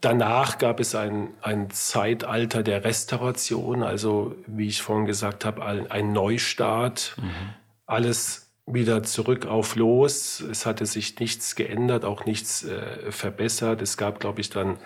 [0.02, 5.90] danach gab es ein, ein Zeitalter der Restauration, also wie ich vorhin gesagt habe, ein,
[5.92, 7.16] ein Neustart.
[7.18, 7.54] Mhm.
[7.86, 10.42] Alles wieder zurück auf los.
[10.42, 13.82] Es hatte sich nichts geändert, auch nichts äh, verbessert.
[13.82, 14.78] Es gab, glaube ich, dann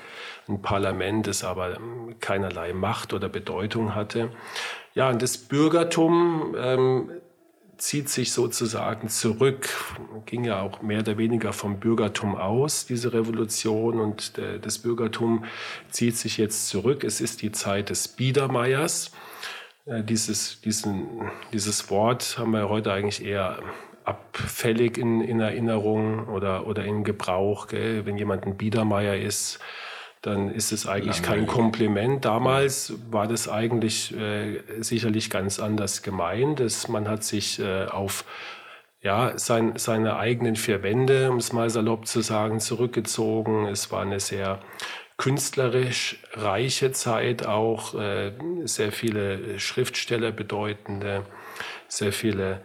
[0.48, 1.78] ein Parlament, das aber
[2.20, 4.30] keinerlei Macht oder Bedeutung hatte.
[4.94, 7.12] Ja, und das Bürgertum ähm,
[7.82, 9.70] zieht sich sozusagen zurück,
[10.28, 15.46] ging ja auch mehr oder weniger vom Bürgertum aus, diese Revolution, und das Bürgertum
[15.90, 17.04] zieht sich jetzt zurück.
[17.04, 19.12] Es ist die Zeit des Biedermeiers.
[19.86, 23.60] Äh, dieses, diesen, dieses Wort haben wir heute eigentlich eher
[24.04, 27.68] abfällig in, in Erinnerung oder, oder in Gebrauch.
[27.68, 28.06] Gell?
[28.06, 29.60] Wenn jemand ein Biedermeier ist,
[30.22, 32.26] dann ist es eigentlich kein Kompliment.
[32.26, 36.60] Damals war das eigentlich äh, sicherlich ganz anders gemeint.
[36.60, 38.24] Das, man hat sich äh, auf
[39.02, 43.66] ja, sein, seine eigenen vier Wände, um es mal salopp zu sagen, zurückgezogen.
[43.66, 44.60] Es war eine sehr
[45.18, 48.32] künstlerisch reiche Zeit auch, äh,
[48.66, 51.26] sehr viele Schriftsteller bedeutende,
[51.88, 52.62] sehr viele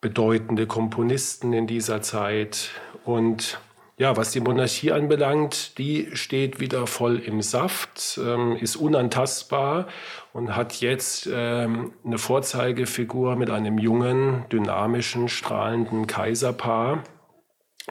[0.00, 2.70] bedeutende Komponisten in dieser Zeit
[3.04, 3.60] und
[3.98, 9.86] ja, was die Monarchie anbelangt, die steht wieder voll im Saft, ähm, ist unantastbar
[10.32, 17.04] und hat jetzt ähm, eine Vorzeigefigur mit einem jungen, dynamischen, strahlenden Kaiserpaar.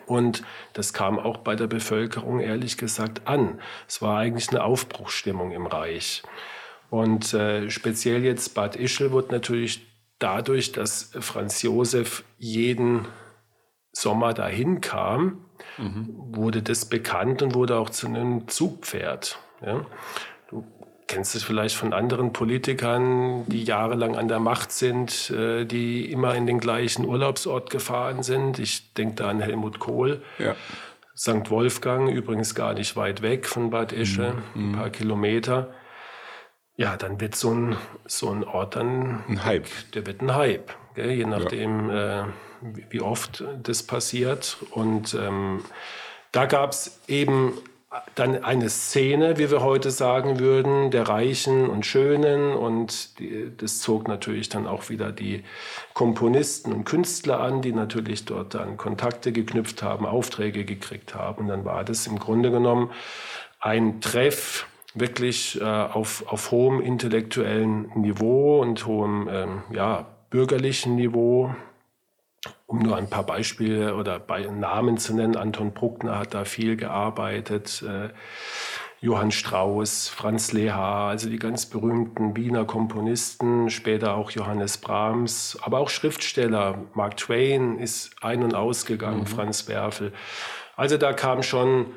[0.06, 3.60] Und das kam auch bei der Bevölkerung ehrlich gesagt an.
[3.88, 6.24] Es war eigentlich eine Aufbruchsstimmung im Reich.
[6.90, 9.86] Und äh, speziell jetzt Bad Ischl wird natürlich
[10.20, 13.08] dadurch, dass Franz Josef jeden
[13.94, 15.46] Sommer dahin kam,
[15.78, 16.08] mhm.
[16.36, 19.40] wurde das bekannt und wurde auch zu einem Zugpferd.
[19.66, 19.86] Ja?
[20.50, 20.66] Du
[21.08, 26.36] kennst es vielleicht von anderen Politikern, die jahrelang an der Macht sind, äh, die immer
[26.36, 28.60] in den gleichen Urlaubsort gefahren sind.
[28.60, 30.22] Ich denke da an Helmut Kohl.
[30.40, 30.56] Ja.
[31.16, 31.50] St.
[31.50, 34.72] Wolfgang, übrigens gar nicht weit weg von Bad Esche, mhm.
[34.72, 35.74] ein paar Kilometer.
[36.82, 39.24] Ja, dann wird so ein, so ein Ort dann.
[39.28, 39.68] Ein Hype.
[39.94, 40.72] Der wird ein Hype.
[40.96, 41.12] Gell?
[41.12, 42.22] Je nachdem, ja.
[42.22, 42.26] äh,
[42.90, 44.58] wie oft das passiert.
[44.72, 45.64] Und ähm,
[46.32, 47.54] da gab es eben
[48.16, 52.54] dann eine Szene, wie wir heute sagen würden, der Reichen und Schönen.
[52.54, 55.44] Und die, das zog natürlich dann auch wieder die
[55.94, 61.44] Komponisten und Künstler an, die natürlich dort dann Kontakte geknüpft haben, Aufträge gekriegt haben.
[61.44, 62.90] Und dann war das im Grunde genommen
[63.60, 71.56] ein Treff wirklich äh, auf, auf hohem intellektuellen Niveau und hohem ähm, ja, bürgerlichen Niveau
[72.66, 76.78] um nur ein paar Beispiele oder bei Namen zu nennen, Anton Bruckner hat da viel
[76.78, 78.10] gearbeitet, äh,
[79.02, 85.80] Johann Strauss, Franz Lehar, also die ganz berühmten Wiener Komponisten, später auch Johannes Brahms, aber
[85.80, 86.78] auch Schriftsteller.
[86.94, 89.28] Mark Twain ist ein- und ausgegangen, mhm.
[89.28, 90.14] Franz Werfel.
[90.76, 91.88] Also da kam schon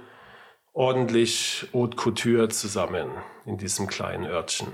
[0.74, 3.08] ordentlich Haute Couture zusammen
[3.46, 4.68] in diesem kleinen Örtchen.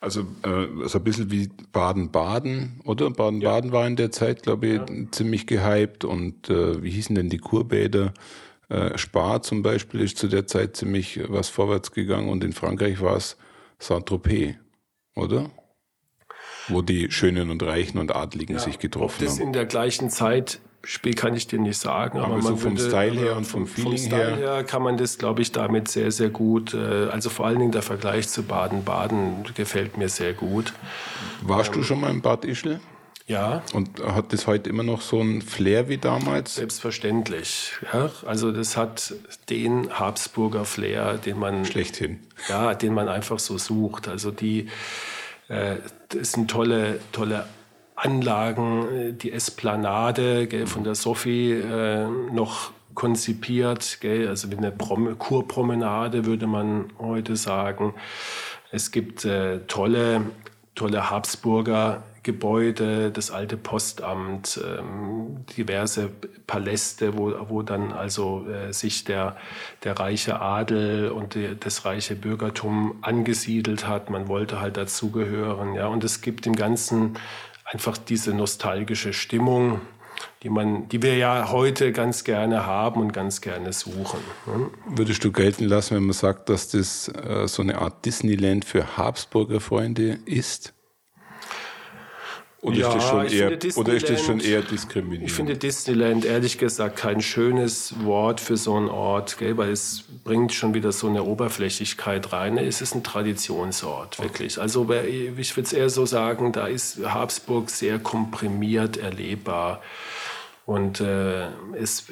[0.00, 3.10] Also äh, so ein bisschen wie Baden-Baden, oder?
[3.10, 3.76] Baden-Baden ja.
[3.76, 4.86] war in der Zeit, glaube ich, ja.
[5.10, 6.04] ziemlich gehypt.
[6.04, 8.14] Und äh, wie hießen denn die Kurbäder?
[8.70, 12.30] Äh, Spar zum Beispiel ist zu der Zeit ziemlich was vorwärts gegangen.
[12.30, 13.36] Und in Frankreich war es
[13.78, 14.54] Saint-Tropez,
[15.16, 15.50] oder?
[16.68, 18.62] Wo die Schönen und Reichen und Adligen ja.
[18.62, 19.24] sich getroffen haben.
[19.24, 22.56] Ob das in der gleichen Zeit Spiel kann ich dir nicht sagen, aber, aber so
[22.56, 24.36] vom würde, Style her und vom, vom Feeling vom her.
[24.36, 26.74] her kann man das, glaube ich, damit sehr, sehr gut.
[26.74, 30.72] Äh, also vor allen Dingen der Vergleich zu Baden-Baden gefällt mir sehr gut.
[31.42, 32.80] Warst ähm, du schon mal im Bad Ischl?
[33.26, 33.62] Ja.
[33.74, 36.56] Und hat das heute immer noch so ein Flair wie damals?
[36.56, 37.74] Selbstverständlich.
[37.92, 39.14] Ja, also das hat
[39.48, 42.18] den Habsburger Flair, den man schlechthin.
[42.48, 44.08] Ja, den man einfach so sucht.
[44.08, 44.68] Also die
[45.50, 45.76] äh,
[46.08, 47.44] das sind tolle, tolle
[48.02, 54.72] Anlagen, äh, die Esplanade gell, von der Sophie äh, noch konzipiert, gell, also wie eine
[54.72, 57.94] Prom Kurpromenade würde man heute sagen.
[58.72, 60.22] Es gibt äh, tolle,
[60.74, 66.10] tolle Habsburger Gebäude, das alte Postamt, ähm, diverse
[66.46, 69.36] Paläste, wo, wo dann also äh, sich der,
[69.84, 74.10] der reiche Adel und die, das reiche Bürgertum angesiedelt hat.
[74.10, 75.72] Man wollte halt dazugehören.
[75.72, 75.86] Ja?
[75.86, 77.16] Und es gibt im Ganzen
[77.72, 79.80] einfach diese nostalgische Stimmung,
[80.42, 84.20] die, man, die wir ja heute ganz gerne haben und ganz gerne suchen.
[84.46, 84.70] Ne?
[84.86, 88.96] Würdest du gelten lassen, wenn man sagt, dass das äh, so eine Art Disneyland für
[88.96, 90.74] Habsburger Freunde ist?
[92.62, 95.26] Oder, ja, ist das schon eher, oder ist das schon eher diskriminierend?
[95.26, 100.04] Ich finde Disneyland ehrlich gesagt kein schönes Wort für so einen Ort, gell, weil es
[100.24, 102.58] bringt schon wieder so eine Oberflächlichkeit rein.
[102.58, 104.58] Es ist ein Traditionsort, wirklich.
[104.58, 104.60] Okay.
[104.60, 109.80] Also ich würde es eher so sagen, da ist Habsburg sehr komprimiert erlebbar.
[110.66, 111.46] Und äh,
[111.80, 112.04] es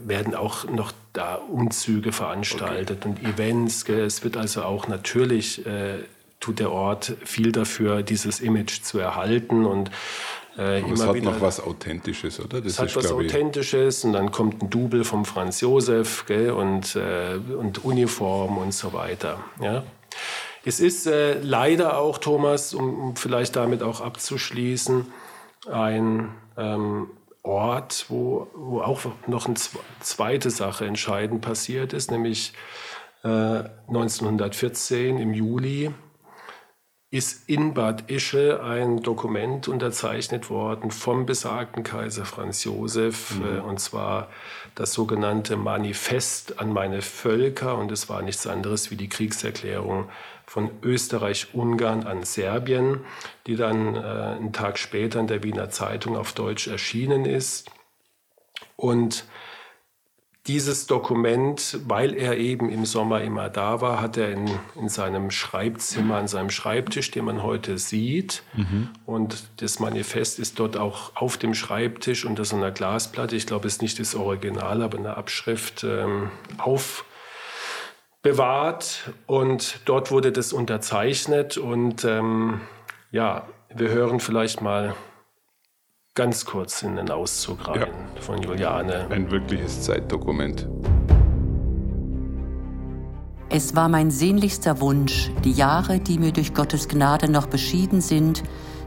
[0.00, 3.08] werden auch noch da Umzüge veranstaltet okay.
[3.08, 3.84] und Events.
[3.84, 4.00] Gell.
[4.00, 5.98] Es wird also auch natürlich äh,
[6.40, 9.90] tut der Ort viel dafür, dieses Image zu erhalten und
[10.58, 12.60] äh, immer es hat wieder, noch was Authentisches, oder?
[12.60, 16.50] Das es hat ist, was Authentisches und dann kommt ein Double vom Franz Josef gell,
[16.50, 19.38] und, äh, und Uniform und so weiter.
[19.60, 19.82] Ja?
[20.64, 25.06] Es ist äh, leider auch, Thomas, um, um vielleicht damit auch abzuschließen,
[25.70, 27.08] ein ähm,
[27.42, 29.56] Ort, wo, wo auch noch eine
[30.00, 32.52] zweite Sache entscheidend passiert ist, nämlich
[33.22, 33.28] äh,
[33.88, 35.92] 1914 im Juli
[37.16, 43.44] ist in Bad Ischl ein Dokument unterzeichnet worden vom besagten Kaiser Franz Josef, mhm.
[43.44, 44.28] äh, und zwar
[44.74, 50.10] das sogenannte Manifest an meine Völker, und es war nichts anderes wie die Kriegserklärung
[50.44, 53.00] von Österreich-Ungarn an Serbien,
[53.46, 57.70] die dann äh, einen Tag später in der Wiener Zeitung auf Deutsch erschienen ist.
[58.76, 59.24] Und
[60.46, 65.30] dieses Dokument, weil er eben im Sommer immer da war, hat er in, in seinem
[65.30, 68.44] Schreibzimmer, an seinem Schreibtisch, den man heute sieht.
[68.54, 68.90] Mhm.
[69.06, 73.34] Und das Manifest ist dort auch auf dem Schreibtisch unter so einer Glasplatte.
[73.34, 76.30] Ich glaube, es ist nicht das Original, aber eine Abschrift ähm,
[78.22, 79.10] aufbewahrt.
[79.26, 81.58] Und dort wurde das unterzeichnet.
[81.58, 82.60] Und ähm,
[83.10, 84.94] ja, wir hören vielleicht mal
[86.16, 88.20] ganz kurz in den Auszug rein ja.
[88.22, 89.06] von Juliane.
[89.10, 90.66] Ein wirkliches Zeitdokument.
[93.50, 98.42] Es war mein sehnlichster Wunsch, die Jahre, die mir durch Gottes Gnade noch beschieden sind,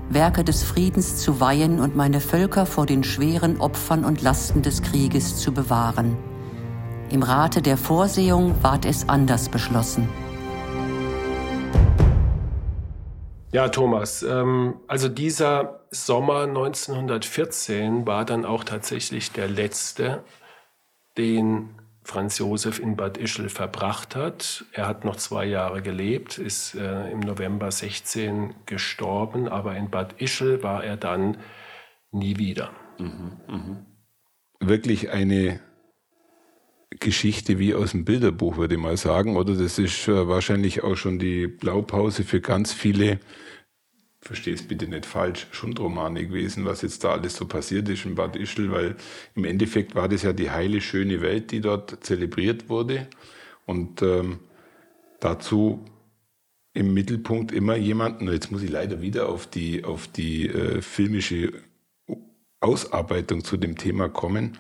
[0.10, 4.82] Werke des Friedens zu weihen und meine Völker vor den schweren Opfern und Lasten des
[4.82, 6.18] Krieges zu bewahren.
[7.12, 10.10] Im Rate der Vorsehung ward es anders beschlossen.
[13.52, 20.24] Ja, Thomas, ähm, also dieser Sommer 1914 war dann auch tatsächlich der letzte,
[21.18, 21.70] den
[22.04, 24.66] Franz Josef in Bad Ischl verbracht hat.
[24.72, 30.20] Er hat noch zwei Jahre gelebt, ist äh, im November 16 gestorben, aber in Bad
[30.22, 31.38] Ischl war er dann
[32.12, 32.72] nie wieder.
[32.98, 33.86] Mhm, mh.
[34.62, 35.60] Wirklich eine
[37.00, 39.38] Geschichte wie aus dem Bilderbuch, würde ich mal sagen.
[39.38, 43.20] Oder das ist äh, wahrscheinlich auch schon die Blaupause für ganz viele,
[44.22, 48.16] verstehe es bitte nicht falsch, Schundromane gewesen, was jetzt da alles so passiert ist in
[48.16, 48.96] Bad Ischl, weil
[49.36, 53.08] im Endeffekt war das ja die heile, schöne Welt, die dort zelebriert wurde.
[53.66, 54.40] Und ähm,
[55.20, 55.86] dazu
[56.74, 61.54] im Mittelpunkt immer jemanden, jetzt muss ich leider wieder auf die, auf die äh, filmische
[62.60, 64.58] Ausarbeitung zu dem Thema kommen,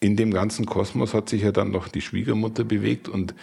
[0.00, 3.34] in dem ganzen Kosmos hat sich ja dann noch die Schwiegermutter bewegt und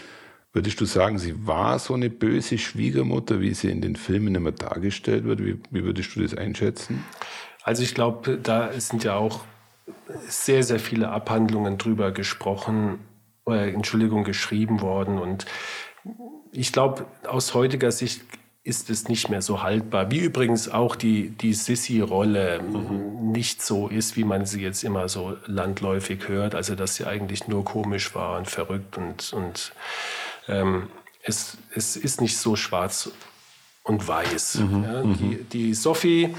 [0.54, 4.52] würdest du sagen, sie war so eine böse Schwiegermutter, wie sie in den Filmen immer
[4.52, 5.44] dargestellt wird?
[5.44, 7.04] Wie, wie würdest du das einschätzen?
[7.64, 9.42] Also ich glaube, da sind ja auch
[10.28, 13.00] sehr, sehr viele Abhandlungen drüber gesprochen,
[13.48, 15.46] äh, Entschuldigung, geschrieben worden und
[16.52, 18.22] ich glaube, aus heutiger Sicht
[18.64, 20.12] ist es nicht mehr so haltbar.
[20.12, 23.32] Wie übrigens auch die, die Sissy-Rolle mhm.
[23.32, 26.54] nicht so ist, wie man sie jetzt immer so landläufig hört.
[26.54, 29.72] Also, dass sie eigentlich nur komisch war und verrückt und, und
[30.48, 30.88] ähm,
[31.24, 33.12] es, es ist nicht so schwarz
[33.84, 34.56] und weiß.
[34.56, 34.84] Mhm.
[34.84, 35.50] Ja, die, mhm.
[35.50, 36.36] die Sophie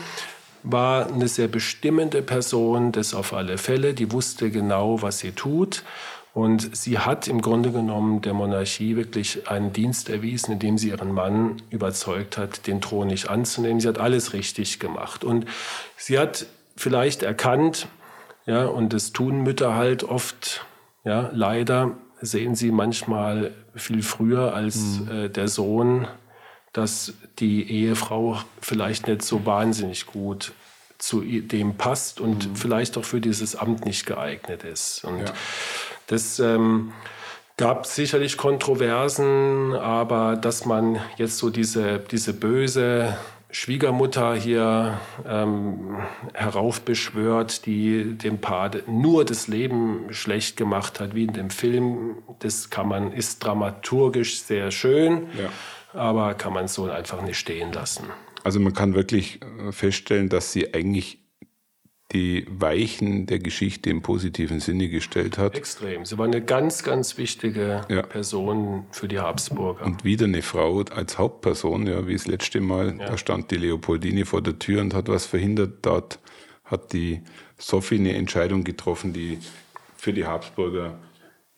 [0.62, 3.94] war eine sehr bestimmende Person, das auf alle Fälle.
[3.94, 5.82] Die wusste genau, was sie tut.
[6.34, 11.12] Und sie hat im Grunde genommen der Monarchie wirklich einen Dienst erwiesen, indem sie ihren
[11.12, 13.80] Mann überzeugt hat, den Thron nicht anzunehmen.
[13.80, 15.24] Sie hat alles richtig gemacht.
[15.24, 15.46] Und
[15.96, 16.46] sie hat
[16.76, 17.88] vielleicht erkannt,
[18.46, 20.64] ja, und das tun Mütter halt oft,
[21.04, 25.10] ja, leider sehen sie manchmal viel früher als mhm.
[25.10, 26.08] äh, der Sohn,
[26.72, 30.52] dass die Ehefrau vielleicht nicht so wahnsinnig gut
[30.98, 32.56] zu dem passt und mhm.
[32.56, 35.04] vielleicht auch für dieses Amt nicht geeignet ist.
[35.04, 35.32] Und ja.
[36.08, 36.92] Das ähm,
[37.56, 43.16] gab sicherlich Kontroversen, aber dass man jetzt so diese, diese böse
[43.50, 45.96] Schwiegermutter hier ähm,
[46.34, 52.16] heraufbeschwört, die dem Paar nur das Leben schlecht gemacht hat, wie in dem Film.
[52.40, 55.98] Das kann man, ist dramaturgisch sehr schön, ja.
[55.98, 58.04] aber kann man so einfach nicht stehen lassen.
[58.44, 61.18] Also man kann wirklich äh, feststellen, dass sie eigentlich
[62.12, 65.54] die Weichen der Geschichte im positiven Sinne gestellt hat.
[65.54, 66.06] Extrem.
[66.06, 68.02] Sie war eine ganz, ganz wichtige ja.
[68.02, 69.84] Person für die Habsburger.
[69.84, 72.96] Und wieder eine Frau als Hauptperson, ja, wie das letzte Mal.
[72.98, 73.08] Ja.
[73.08, 75.78] Da stand die Leopoldine vor der Tür und hat was verhindert.
[75.82, 76.18] Dort
[76.64, 77.20] hat die
[77.58, 79.38] Sophie eine Entscheidung getroffen, die
[79.96, 80.98] für die Habsburger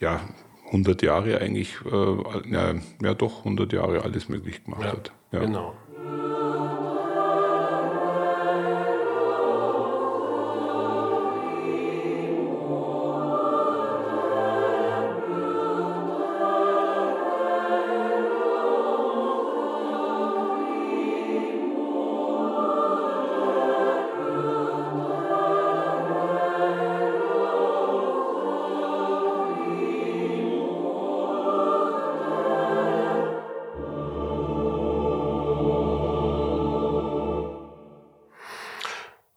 [0.00, 0.20] ja
[0.66, 5.12] 100 Jahre eigentlich, äh, ja, ja doch 100 Jahre alles möglich gemacht ja, hat.
[5.30, 5.40] Ja.
[5.40, 5.74] Genau.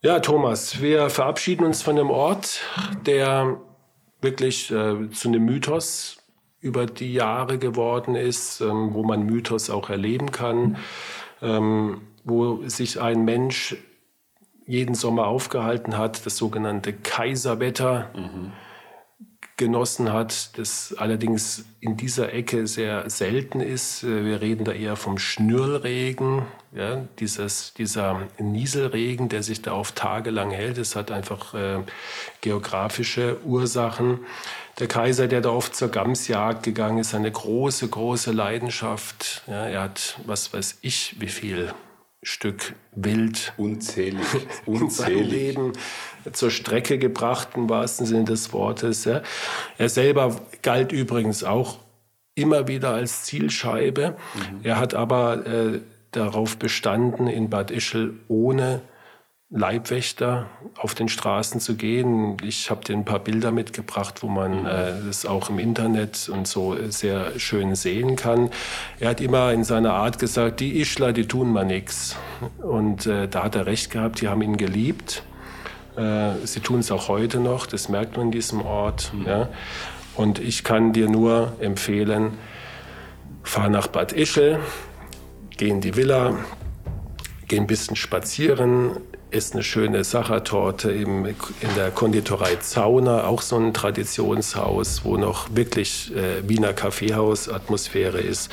[0.05, 2.59] Ja, Thomas, wir verabschieden uns von dem Ort,
[3.05, 3.61] der
[4.19, 6.17] wirklich äh, zu einem Mythos
[6.59, 10.75] über die Jahre geworden ist, ähm, wo man Mythos auch erleben kann,
[11.41, 13.77] ähm, wo sich ein Mensch
[14.65, 18.11] jeden Sommer aufgehalten hat, das sogenannte Kaiserwetter.
[18.13, 18.51] Mhm
[19.57, 24.03] genossen hat, das allerdings in dieser Ecke sehr selten ist.
[24.03, 26.43] Äh, wir reden da eher vom Schnürregen,
[26.75, 30.77] ja, dieses, dieser Nieselregen, der sich da auf Tage lang hält.
[30.77, 31.79] Das hat einfach äh,
[32.41, 34.19] geografische Ursachen.
[34.79, 39.43] Der Kaiser, der da oft zur Gamsjagd gegangen ist, eine große, große Leidenschaft.
[39.45, 41.71] Ja, er hat, was weiß ich, wie viel
[42.23, 44.25] Stück Wild unzählig,
[44.65, 45.29] unzählig.
[45.29, 45.73] Leben
[46.31, 49.05] zur Strecke gebracht, im wahrsten Sinne des Wortes.
[49.05, 49.21] Ja.
[49.77, 51.79] Er selber galt übrigens auch
[52.35, 54.15] immer wieder als Zielscheibe.
[54.33, 54.59] Mhm.
[54.63, 58.81] Er hat aber äh, darauf bestanden, in Bad Ischl ohne
[59.55, 60.47] Leibwächter
[60.77, 62.37] auf den Straßen zu gehen.
[62.43, 66.47] Ich habe dir ein paar Bilder mitgebracht, wo man äh, das auch im Internet und
[66.47, 68.49] so sehr schön sehen kann.
[68.99, 72.15] Er hat immer in seiner Art gesagt, die Ischler, die tun mal nichts.
[72.63, 75.21] Und äh, da hat er recht gehabt, die haben ihn geliebt.
[75.95, 79.11] Äh, sie tun es auch heute noch, das merkt man in diesem Ort.
[79.13, 79.27] Mhm.
[79.27, 79.49] Ja.
[80.15, 82.31] Und ich kann dir nur empfehlen,
[83.43, 84.59] fahr nach Bad Ischl,
[85.57, 86.39] geh in die Villa,
[87.47, 88.97] geh ein bisschen spazieren,
[89.33, 91.35] ist eine schöne Sachertorte in
[91.75, 98.49] der Konditorei Zauner, auch so ein Traditionshaus, wo noch wirklich äh, Wiener Kaffeehaus-Atmosphäre ist.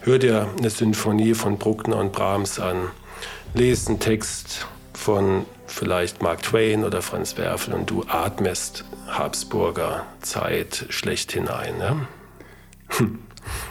[0.00, 2.88] Hör dir eine Sinfonie von Bruckner und Brahms an,
[3.54, 10.86] lese einen Text von vielleicht Mark Twain oder Franz Werfel und du atmest Habsburger Zeit
[10.88, 11.78] schlecht hinein.
[11.78, 12.06] Ne?
[12.88, 13.18] Hm.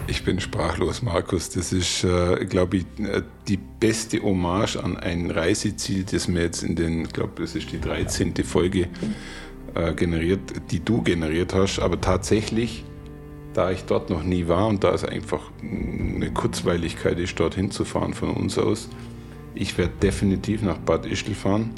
[0.08, 1.50] Ich bin sprachlos, Markus.
[1.50, 6.64] Das ist, äh, glaube ich, äh, die beste Hommage an ein Reiseziel, das mir jetzt
[6.64, 8.34] in den, ich glaube, das ist die 13.
[8.44, 8.88] Folge
[9.76, 10.40] äh, generiert,
[10.72, 11.80] die du generiert hast.
[11.80, 12.86] Aber tatsächlich,
[13.54, 17.86] da ich dort noch nie war und da es einfach eine Kurzweiligkeit ist, dorthin zu
[17.86, 18.90] fahren von uns aus,
[19.56, 21.72] ich werde definitiv nach Bad Ischl fahren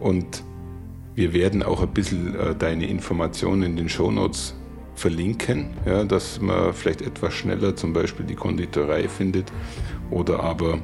[0.00, 0.42] und
[1.14, 4.54] wir werden auch ein bisschen äh, deine Informationen in den Shownotes
[4.94, 9.52] verlinken, ja, dass man vielleicht etwas schneller zum Beispiel die Konditorei findet
[10.10, 10.78] oder aber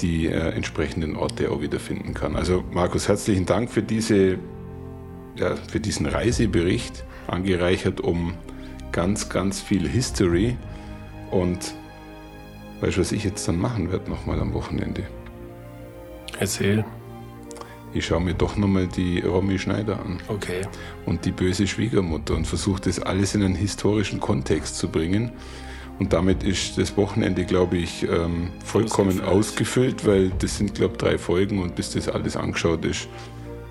[0.00, 2.36] die äh, entsprechenden Orte auch wieder finden kann.
[2.36, 4.38] Also Markus, herzlichen Dank für, diese,
[5.36, 8.34] ja, für diesen Reisebericht, angereichert um
[8.92, 10.56] ganz, ganz viel History.
[11.30, 11.74] Und
[12.80, 15.04] weißt du, was ich jetzt dann machen werde nochmal am Wochenende?
[16.38, 16.84] Erzähl
[17.94, 20.18] ich schaue mir doch nochmal die Romy Schneider an.
[20.28, 20.62] Okay.
[21.06, 25.32] Und die böse Schwiegermutter und versuche das alles in einen historischen Kontext zu bringen.
[25.98, 30.98] Und damit ist das Wochenende, glaube ich, ähm, vollkommen ausgefüllt, weil das sind, glaube ich,
[30.98, 33.08] drei Folgen und bis das alles angeschaut ist,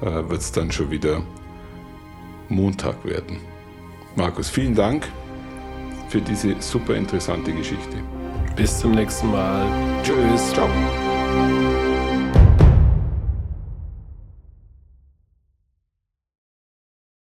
[0.01, 1.23] äh, wird es dann schon wieder
[2.49, 3.39] Montag werden.
[4.15, 5.07] Markus, vielen Dank
[6.09, 7.97] für diese super interessante Geschichte.
[8.55, 9.67] Bis zum nächsten Mal.
[10.03, 10.51] Tschüss.
[10.51, 10.67] Ciao.